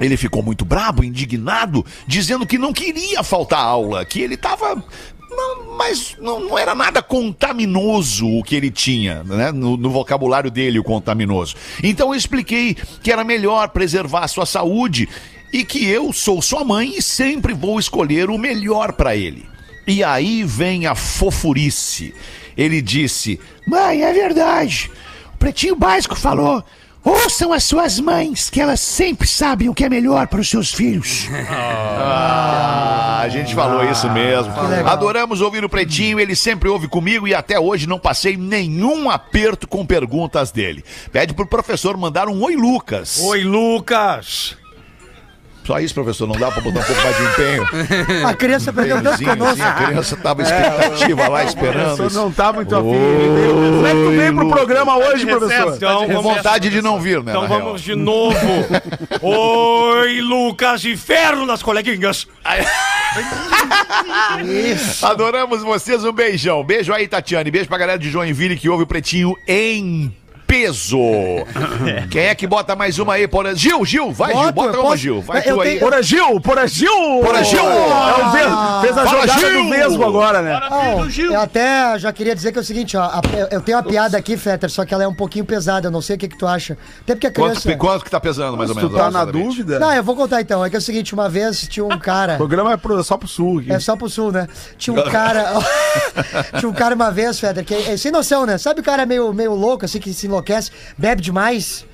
[0.00, 4.82] Ele ficou muito brabo, indignado, dizendo que não queria faltar aula, que ele estava.
[5.76, 9.52] Mas não, não era nada contaminoso o que ele tinha, né?
[9.52, 11.54] No, no vocabulário dele, o contaminoso.
[11.82, 15.08] Então eu expliquei que era melhor preservar a sua saúde
[15.52, 19.46] e que eu sou sua mãe e sempre vou escolher o melhor para ele.
[19.86, 22.14] E aí vem a fofurice.
[22.56, 24.90] Ele disse: Mãe, é verdade.
[25.34, 26.64] O pretinho básico falou.
[27.06, 30.74] Ouçam as suas mães, que elas sempre sabem o que é melhor para os seus
[30.74, 31.28] filhos.
[31.98, 34.52] Ah, a gente falou isso mesmo.
[34.86, 39.66] Adoramos ouvir o Pretinho, ele sempre ouve comigo e até hoje não passei nenhum aperto
[39.66, 40.84] com perguntas dele.
[41.10, 43.18] Pede pro professor mandar um oi, Lucas.
[43.20, 44.56] Oi, Lucas.
[45.66, 47.66] Só isso, professor, não dá pra botar um pouco mais de empenho?
[48.28, 49.44] A criança perdeu tanto conosco.
[49.52, 51.96] assim, a criança tava expectativa lá, O esperando.
[51.96, 52.84] professor não tá muito afim.
[52.84, 55.74] Como é que tu veio pro programa hoje, recesso, professor?
[55.76, 57.32] Então Com vamos, vontade de não vir, né?
[57.32, 58.36] então vamos de novo.
[59.22, 62.28] Oi, Lucas, inferno nas coleguinhas.
[62.44, 62.66] real.
[65.02, 66.62] Adoramos vocês, um beijão.
[66.62, 67.50] Beijo aí, Tatiane.
[67.50, 70.14] Beijo pra galera de Joinville que ouve o Pretinho em
[70.46, 70.98] peso.
[72.10, 73.26] Quem é que bota mais uma aí?
[73.26, 73.54] Por...
[73.54, 75.20] Gil, Gil, vai, Gil, bota uma, posso- Gil.
[75.22, 75.78] Vai eu tu aí.
[75.78, 76.40] Porra, Gil!
[76.40, 77.20] Porra, Gil!
[77.22, 77.60] Porra, Gil!
[77.60, 78.80] É o Vesgo.
[78.80, 79.62] Fez a Fala, jogada Gil!
[79.64, 80.60] do Vesgo agora, né?
[80.70, 83.02] Não, eu até já queria dizer que é o seguinte, ó.
[83.02, 83.20] a-
[83.50, 85.88] eu tenho uma piada aqui, Fetter, só que ela é um pouquinho pesada.
[85.88, 86.76] Eu não sei o que, que tu acha.
[87.02, 87.76] Até porque a Quanto, criança.
[87.78, 88.90] quanto que tá pesando, mais ou menos?
[88.90, 90.64] tu tá na dúvida, Não, eu vou contar então.
[90.64, 92.34] É que é o seguinte, uma vez tinha um cara.
[92.34, 93.72] o programa é pro- só pro sul aqui.
[93.72, 94.46] É só pro sul, né?
[94.78, 95.52] Tinha um cara.
[96.58, 98.58] tinha um cara uma vez, Feder, que é sem noção, né?
[98.58, 101.84] Sabe o cara meio, meio louco, assim, que se enlouquece, bebe demais?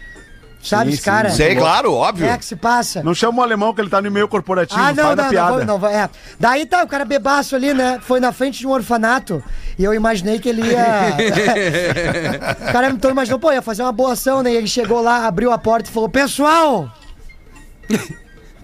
[0.63, 1.31] Sabe Sim, esse cara?
[1.31, 1.37] sim.
[1.39, 2.29] Sei, claro, óbvio.
[2.29, 3.03] É que se passa.
[3.03, 4.81] Não chama o alemão que ele tá no e-mail corporativo.
[4.81, 5.65] Ah, não, faz não, a não, piada.
[5.65, 6.09] não, vou- é.
[6.39, 7.99] Daí tá, o cara bebaço ali, né?
[8.01, 9.43] Foi na frente de um orfanato.
[9.77, 10.87] E eu imaginei que ele ia.
[12.69, 14.53] o cara então imaginou, pô, ia fazer uma boa ação, né?
[14.53, 16.89] E ele chegou lá, abriu a porta e falou: Pessoal!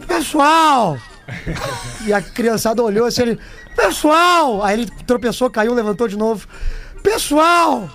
[0.07, 0.97] Pessoal!
[2.07, 3.41] E a criançada olhou assim, ele,
[3.75, 4.63] pessoal!
[4.63, 6.47] Aí ele tropeçou, caiu, levantou de novo.
[7.03, 7.91] Pessoal!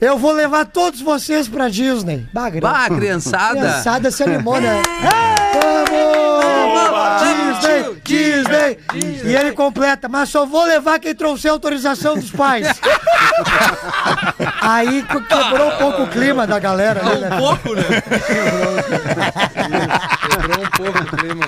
[0.00, 2.26] Eu vou levar todos vocês pra Disney.
[2.32, 3.58] Bah, Bah, criançada.
[3.58, 4.80] criançada se animou, né?
[5.02, 5.98] Vamos!
[7.18, 8.78] Disney, Disney.
[9.24, 12.68] E ele completa, mas só vou levar quem trouxer autorização dos pais.
[14.60, 17.00] Aí que- quebrou um pouco o clima da galera.
[17.04, 17.28] ali, né?
[17.34, 17.82] Um pouco, né?
[20.30, 21.44] Quebrou um pouco o clima.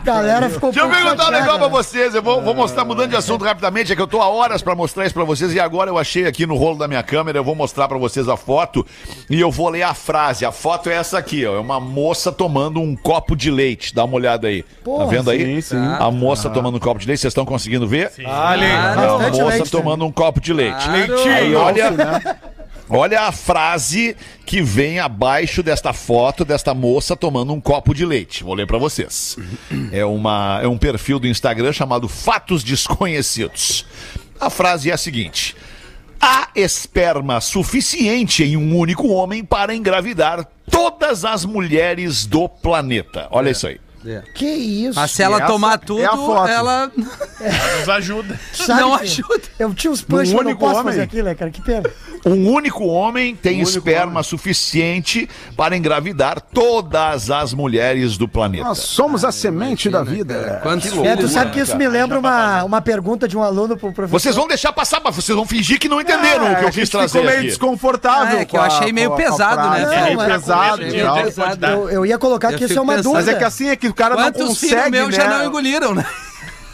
[0.00, 1.72] A galera ficou um Deixa eu pouco perguntar um negócio pra né?
[1.72, 2.14] vocês.
[2.14, 4.74] Eu vou, vou mostrar, mudando de assunto rapidamente, é que eu tô há horas pra
[4.74, 7.44] mostrar isso pra vocês e agora eu achei aqui no rolo da minha câmera, eu
[7.44, 8.86] vou mostrar pra vocês a foto
[9.28, 10.46] e eu vou ler a frase.
[10.46, 11.56] A foto é essa aqui, ó.
[11.56, 13.94] É uma moça tomando um copo de leite.
[13.94, 14.62] Dá uma olhada aí.
[14.62, 15.60] tá Porra, vendo aí?
[15.60, 15.76] sim, sim.
[15.98, 18.12] A moça tomando um copo de leite, vocês estão conseguindo ver?
[18.24, 18.64] Ali.
[18.64, 20.84] É a Bastante moça leite, tomando um copo de leite.
[20.84, 21.18] Claro.
[21.28, 21.92] Aí olha,
[22.88, 28.42] olha a frase que vem abaixo desta foto desta moça tomando um copo de leite.
[28.44, 29.36] Vou ler pra vocês.
[29.92, 33.84] É, uma, é um perfil do Instagram chamado Fatos Desconhecidos.
[34.40, 35.56] A frase é a seguinte:
[36.20, 43.28] Há esperma suficiente em um único homem para engravidar todas as mulheres do planeta.
[43.30, 43.80] Olha isso aí.
[44.34, 44.98] Que isso?
[44.98, 46.48] Mas se ela essa tomar é a tudo, foto.
[46.48, 46.90] ela
[47.80, 48.40] Nos ajuda.
[48.52, 49.40] Sabe não ajuda.
[49.58, 50.84] Eu tinha uns punch, Num eu não único posso homem?
[50.92, 51.50] fazer aquilo, né, cara?
[51.50, 51.88] Que pena.
[52.26, 58.64] Um único homem tem esperma suficiente para engravidar todas as mulheres do planeta.
[58.64, 60.60] Nós somos a semente da vida.
[60.62, 63.92] Quantos É, tu sabe que isso me lembra uma, uma pergunta de um aluno pro
[63.92, 64.18] professor.
[64.18, 66.70] Vocês vão deixar passar, mas vocês vão fingir que não entenderam É, o que eu
[66.70, 67.48] quis trazer ficou meio aqui.
[67.48, 68.38] desconfortável.
[68.40, 70.04] É, que eu a- achei meio pesado, né?
[70.04, 70.98] meio mas- pesado e.
[71.94, 73.12] Eu, ia colocar que isso é uma dúvida.
[73.12, 75.16] Mas é que assim é que o cara não Quantos filhos consegue, meus né?
[75.16, 76.06] já não engoliram, né?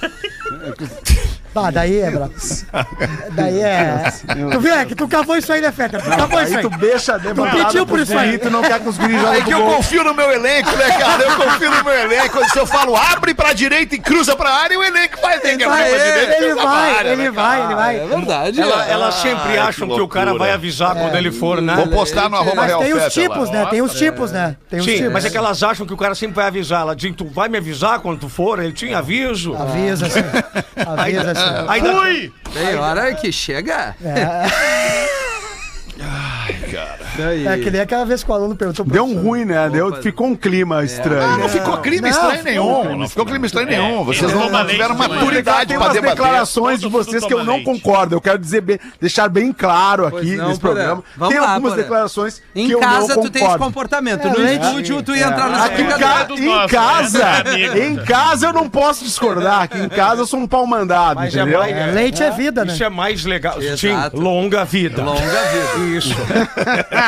[1.54, 2.34] Ah, daí é, brabo.
[3.32, 4.12] Daí é.
[4.52, 4.74] Tu viu?
[4.74, 5.98] É que tu cavou isso aí, né, Feta?
[6.00, 8.38] Tu cavou isso Aí tu deixa demorado pediu por isso aí.
[8.38, 11.22] Tu não quer que os guris É que eu confio no meu elenco, né, cara?
[11.22, 12.50] Eu confio no meu elenco.
[12.50, 15.64] Se eu falo abre pra direita e cruza pra área, o elenco vai ter que
[15.64, 17.96] abrir vai, pra direita e Ele vai, ele né, vai, ele vai.
[17.96, 18.60] É verdade.
[18.60, 18.92] Ela, é.
[18.92, 21.74] elas sempre Ah, acham que que, o cara vai avisar quando ele for, né?
[21.76, 23.66] Vou postar no arroba Real tem os tipos, né?
[23.66, 24.56] Tem os tipos, né?
[24.68, 25.12] Tem os Sim, tipos.
[25.12, 26.82] mas é que elas acham que o cara sempre vai avisar.
[26.82, 28.58] Ela diz, tu vai me avisar quando tu for?
[28.58, 29.54] Ele tinha aviso.
[29.54, 30.20] Avisa, assim.
[30.86, 31.30] Avisa,
[31.68, 32.32] Ainda, Fui!
[32.52, 33.96] Tem hora que chega.
[34.04, 35.04] É
[37.62, 39.68] que nem aquela vez que o aluno perguntou Deu um ruim, né?
[39.70, 41.22] Deu, ficou um clima estranho.
[41.22, 42.44] Ah, não ficou clima Não, estranho ficou
[42.84, 42.98] nenhum.
[42.98, 44.04] Não ficou clima estranho nenhum.
[44.04, 46.10] Vocês ele não, não tiveram maturidade umas debater.
[46.16, 48.14] declarações de vocês que eu não concordo.
[48.16, 51.02] Eu quero dizer bem, deixar bem claro aqui não, nesse programa.
[51.16, 53.64] Vamos tem lá, algumas declarações Em que eu casa não tu tem esse concordo.
[53.64, 54.26] comportamento.
[54.26, 54.64] É, no leite.
[54.64, 57.86] estúdio tu ia entrar Aqui em, em casa, né?
[57.88, 59.62] Em casa eu não posso discordar.
[59.62, 61.58] Aqui em casa eu sou um pau mandado, Mas é entendeu?
[61.60, 62.72] mais- É, leite é vida, né?
[62.72, 63.56] Isso é mais legal.
[63.76, 65.02] Sim, longa vida.
[65.02, 65.96] Longa vida.
[65.96, 66.14] Isso.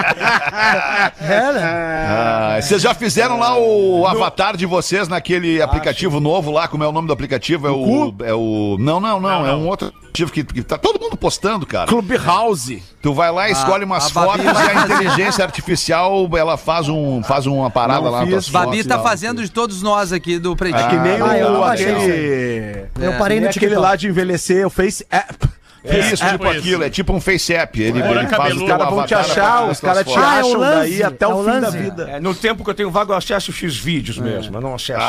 [1.20, 2.07] É, né?
[2.09, 6.68] Ah, vocês já fizeram lá o avatar de vocês naquele aplicativo novo lá?
[6.68, 7.66] Como é o nome do aplicativo?
[7.66, 8.14] É o.
[8.24, 8.76] É o.
[8.78, 9.47] Não, não, não.
[9.47, 11.86] É um outro aplicativo que, que tá todo mundo postando, cara.
[11.86, 12.82] Clubhouse.
[13.03, 17.70] Tu vai lá, escolhe umas fotos e a inteligência artificial ela faz, um, faz uma
[17.70, 18.47] parada Não lá nas fiz.
[18.47, 18.86] tuas Babi fotos.
[18.86, 20.88] tá fazendo de todos nós aqui do Pretinho.
[20.88, 22.86] Que nem Ah, eu o, não achei aquele...
[23.01, 25.49] Eu parei nem no aquele lá de envelhecer, o Face App.
[25.89, 27.80] É isso, É, tipo aquilo, é tipo um face app.
[27.80, 30.16] Ele, Agora ele faz o Os caras vão te achar, os caras te.
[30.18, 32.11] Ah, é acham lance, daí até é o o fim da vida.
[32.11, 34.57] É, no tempo que eu tenho vago, eu acesso X vídeos mesmo.
[34.57, 35.01] Eu não acesso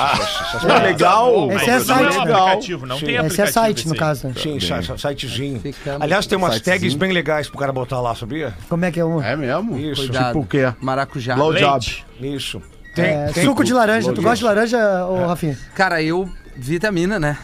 [0.70, 1.52] É legal.
[1.52, 2.18] Esse é é um site.
[2.18, 3.42] aplicativo, não tem Esse aplicativo.
[3.48, 4.00] é site, no esse aí.
[4.00, 4.28] caso.
[4.28, 4.34] né?
[4.38, 4.60] Sim,
[4.98, 5.62] sitezinho.
[6.00, 6.80] Aliás, tem umas Sitezinho.
[6.80, 8.54] tags bem legais pro cara botar lá, sabia?
[8.70, 9.22] Como é que é um?
[9.22, 9.78] É mesmo?
[9.78, 10.02] Isso.
[10.04, 10.28] Cuidado.
[10.28, 10.74] Tipo o quê?
[10.82, 11.36] Maracujá.
[11.36, 11.86] Blowjob.
[12.22, 12.62] Isso.
[12.98, 14.12] É, suco de laranja.
[14.12, 15.58] Tu gosta de laranja, ô Rafinha?
[15.76, 16.28] Cara, eu.
[16.56, 17.38] Vitamina, né?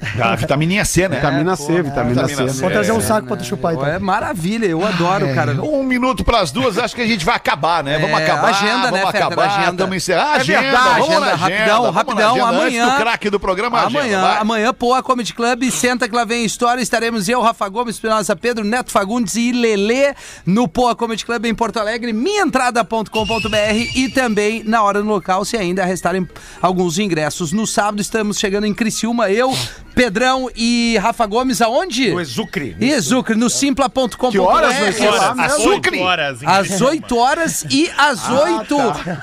[0.22, 1.16] Ah, vitamininha C, né?
[1.16, 2.54] Vitamina C, vitamina vitamina C.
[2.54, 2.60] C.
[2.62, 3.86] Vou trazer um É, saco pra tu chupar, então.
[3.86, 5.52] É maravilha, eu adoro, cara.
[5.62, 7.98] Um minuto pras duas, acho que a gente vai acabar, né?
[7.98, 9.26] Vamos É, acabar, agenda, né, vamos Fetter?
[9.26, 9.70] acabar, Agenda.
[9.72, 10.30] estamos encerrando.
[10.30, 12.48] É Agenda, verdade, vamos agenda, agenda, rapidão, vamos rapidão, agenda.
[12.48, 14.36] Antes amanhã- do craque do programa, agenda, Amanhã, vai.
[14.38, 16.80] amanhã, Poa Comedy Club, senta que lá vem a história.
[16.80, 20.14] Estaremos eu, Rafa Gomes, Espinosa Pedro, Neto Fagundes e Lelê
[20.46, 25.56] no Poa Comedy Club em Porto Alegre, minhaentrada.com.br e também na hora no local, se
[25.56, 26.26] ainda restarem
[26.60, 27.52] alguns ingressos.
[27.52, 29.54] No sábado estamos chegando em Criciúma, eu,
[29.94, 32.10] Pedrão e Rafa Gomes, aonde?
[32.10, 32.76] O Exucre.
[32.80, 34.30] Exucre, no simpla.com.br.
[34.30, 35.42] Que horas Horas, mesmo?
[35.42, 36.42] às oito horas.
[36.42, 36.90] em Às Criciúma.
[36.90, 38.76] 8 horas e às 8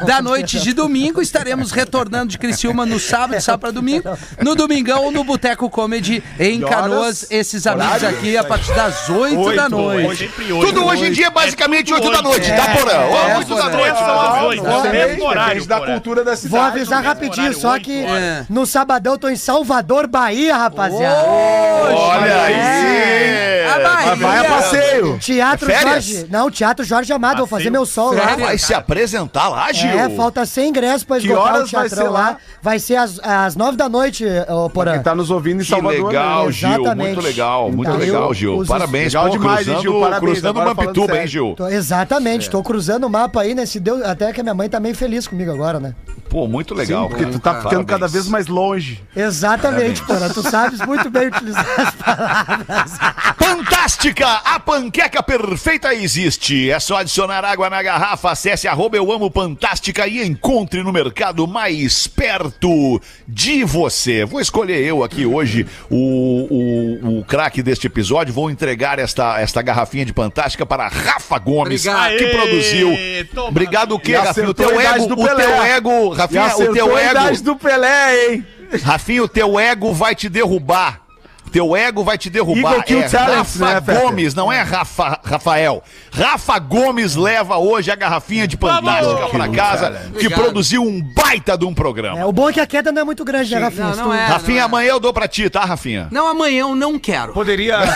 [0.06, 4.10] da noite de domingo estaremos retornando de Criciúma no sábado, sábado para domingo.
[4.42, 7.28] No domingão, no Boteco Comedy em Canoas.
[7.32, 10.18] Esses amigos aqui a partir das 8 da noite.
[10.28, 10.66] Sempre oito.
[10.68, 12.92] Tudo hoje em dia é basicamente 8 da noite, tá, Porã?
[12.92, 13.98] É, Ó, 8 da noite.
[13.98, 14.64] São as oito.
[14.64, 16.66] Não É o sei, mesmo horário, depende da cultura da Vou cidade.
[16.68, 18.46] avisar mesmo rapidinho, só que horas.
[18.50, 21.28] no sabadão eu tô em Salvador, Bahia, rapaziada.
[21.28, 23.68] Olha aí.
[23.68, 24.16] A Bahia.
[24.16, 25.18] Vai a passeio.
[25.20, 26.06] Teatro É férias?
[26.06, 26.28] Jorge.
[26.32, 28.36] Não, Teatro Jorge Amado, vou fazer meu sol lá.
[28.36, 29.90] Vai se apresentar lá, Gil?
[30.00, 32.20] É, falta 100 ingressos pra Que esgotar o horas vai teatrão ser lá.
[32.20, 32.38] lá?
[32.62, 34.94] Vai ser às, às 9 da noite, ô Porã.
[34.94, 36.08] Quem tá nos ouvindo em Que Salvador.
[36.08, 36.52] legal, né?
[36.52, 36.70] Gil.
[36.70, 37.08] Exatamente.
[37.08, 38.58] Muito legal, muito Então, legal, Gil.
[38.58, 40.00] os- Parabéns, Legal pô, demais, hein, cruzando, Gil?
[40.00, 41.28] Parabéns, cruzando o agora falando Mampituba, hein.
[41.28, 41.54] Gil?
[41.58, 43.66] Tô- exatamente, tô cruzando o mapa aí, né?
[43.66, 45.94] Se deu, até que a minha mãe tá meio feliz comigo agora, né?
[46.30, 47.08] Pô, muito legal.
[47.10, 47.64] Porque tu tá cara.
[47.64, 48.12] ficando cada Parabéns.
[48.14, 49.04] vez mais longe.
[49.16, 50.30] Exatamente, porra.
[50.30, 52.92] Tu sabes muito bem utilizar as palavras.
[53.38, 54.28] Fantástica!
[54.28, 56.70] A panqueca perfeita existe.
[56.70, 58.32] É só adicionar água na garrafa.
[58.32, 64.26] Acesse arroba eu amo Fantástica e encontre no mercado mais perto de você.
[64.26, 68.34] Vou escolher eu aqui hoje o, o, o craque deste episódio.
[68.34, 72.18] Vou entregar esta, esta garrafinha de Fantástica para Rafa Gomes, Obrigado.
[72.18, 72.90] que produziu.
[73.34, 73.48] toma.
[73.48, 74.50] Obrigado o quê, E Rafinha?
[74.50, 77.44] O teu ego, do o teu ego, Rafinha, o teu ego.
[77.44, 78.46] do Pelé, hein?
[78.84, 81.07] Rafinha, o teu ego vai te derrubar.
[81.52, 82.72] Teu ego vai te derrubar.
[82.74, 84.00] Eagle Kill é Talents, Rafa né?
[84.00, 85.84] Gomes, não é Rafa, Rafael.
[86.12, 90.42] Rafa Gomes leva hoje a garrafinha de Fantástica pra casa, que Obrigado.
[90.42, 92.20] produziu um baita de um programa.
[92.20, 93.88] É, o bom é que a queda não é muito grande, né, Rafinha?
[93.96, 94.26] Não, não é.
[94.26, 94.66] Rafinha, não é.
[94.66, 96.08] amanhã eu dou pra ti, tá, Rafinha?
[96.12, 97.34] Não, amanhã eu não quero.
[97.34, 97.78] Poderia.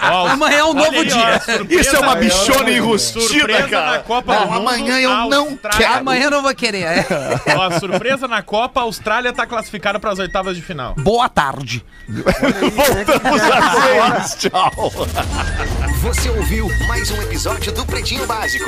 [0.00, 1.40] Amanhã é um novo aí, dia.
[1.46, 4.04] ó, Isso é uma bichona enrustida, cara.
[4.26, 5.94] Não, amanhã eu não quero.
[5.98, 6.82] Amanhã eu não vou querer.
[6.82, 7.06] é.
[7.56, 10.94] Ó, surpresa na Copa, a Austrália tá classificada para as oitavas de final.
[11.02, 11.84] Boa tarde.
[12.08, 14.50] Voltamos às seis.
[14.50, 14.92] Tchau.
[16.02, 18.58] Você ouviu mais um episódio do Pretinho Básico.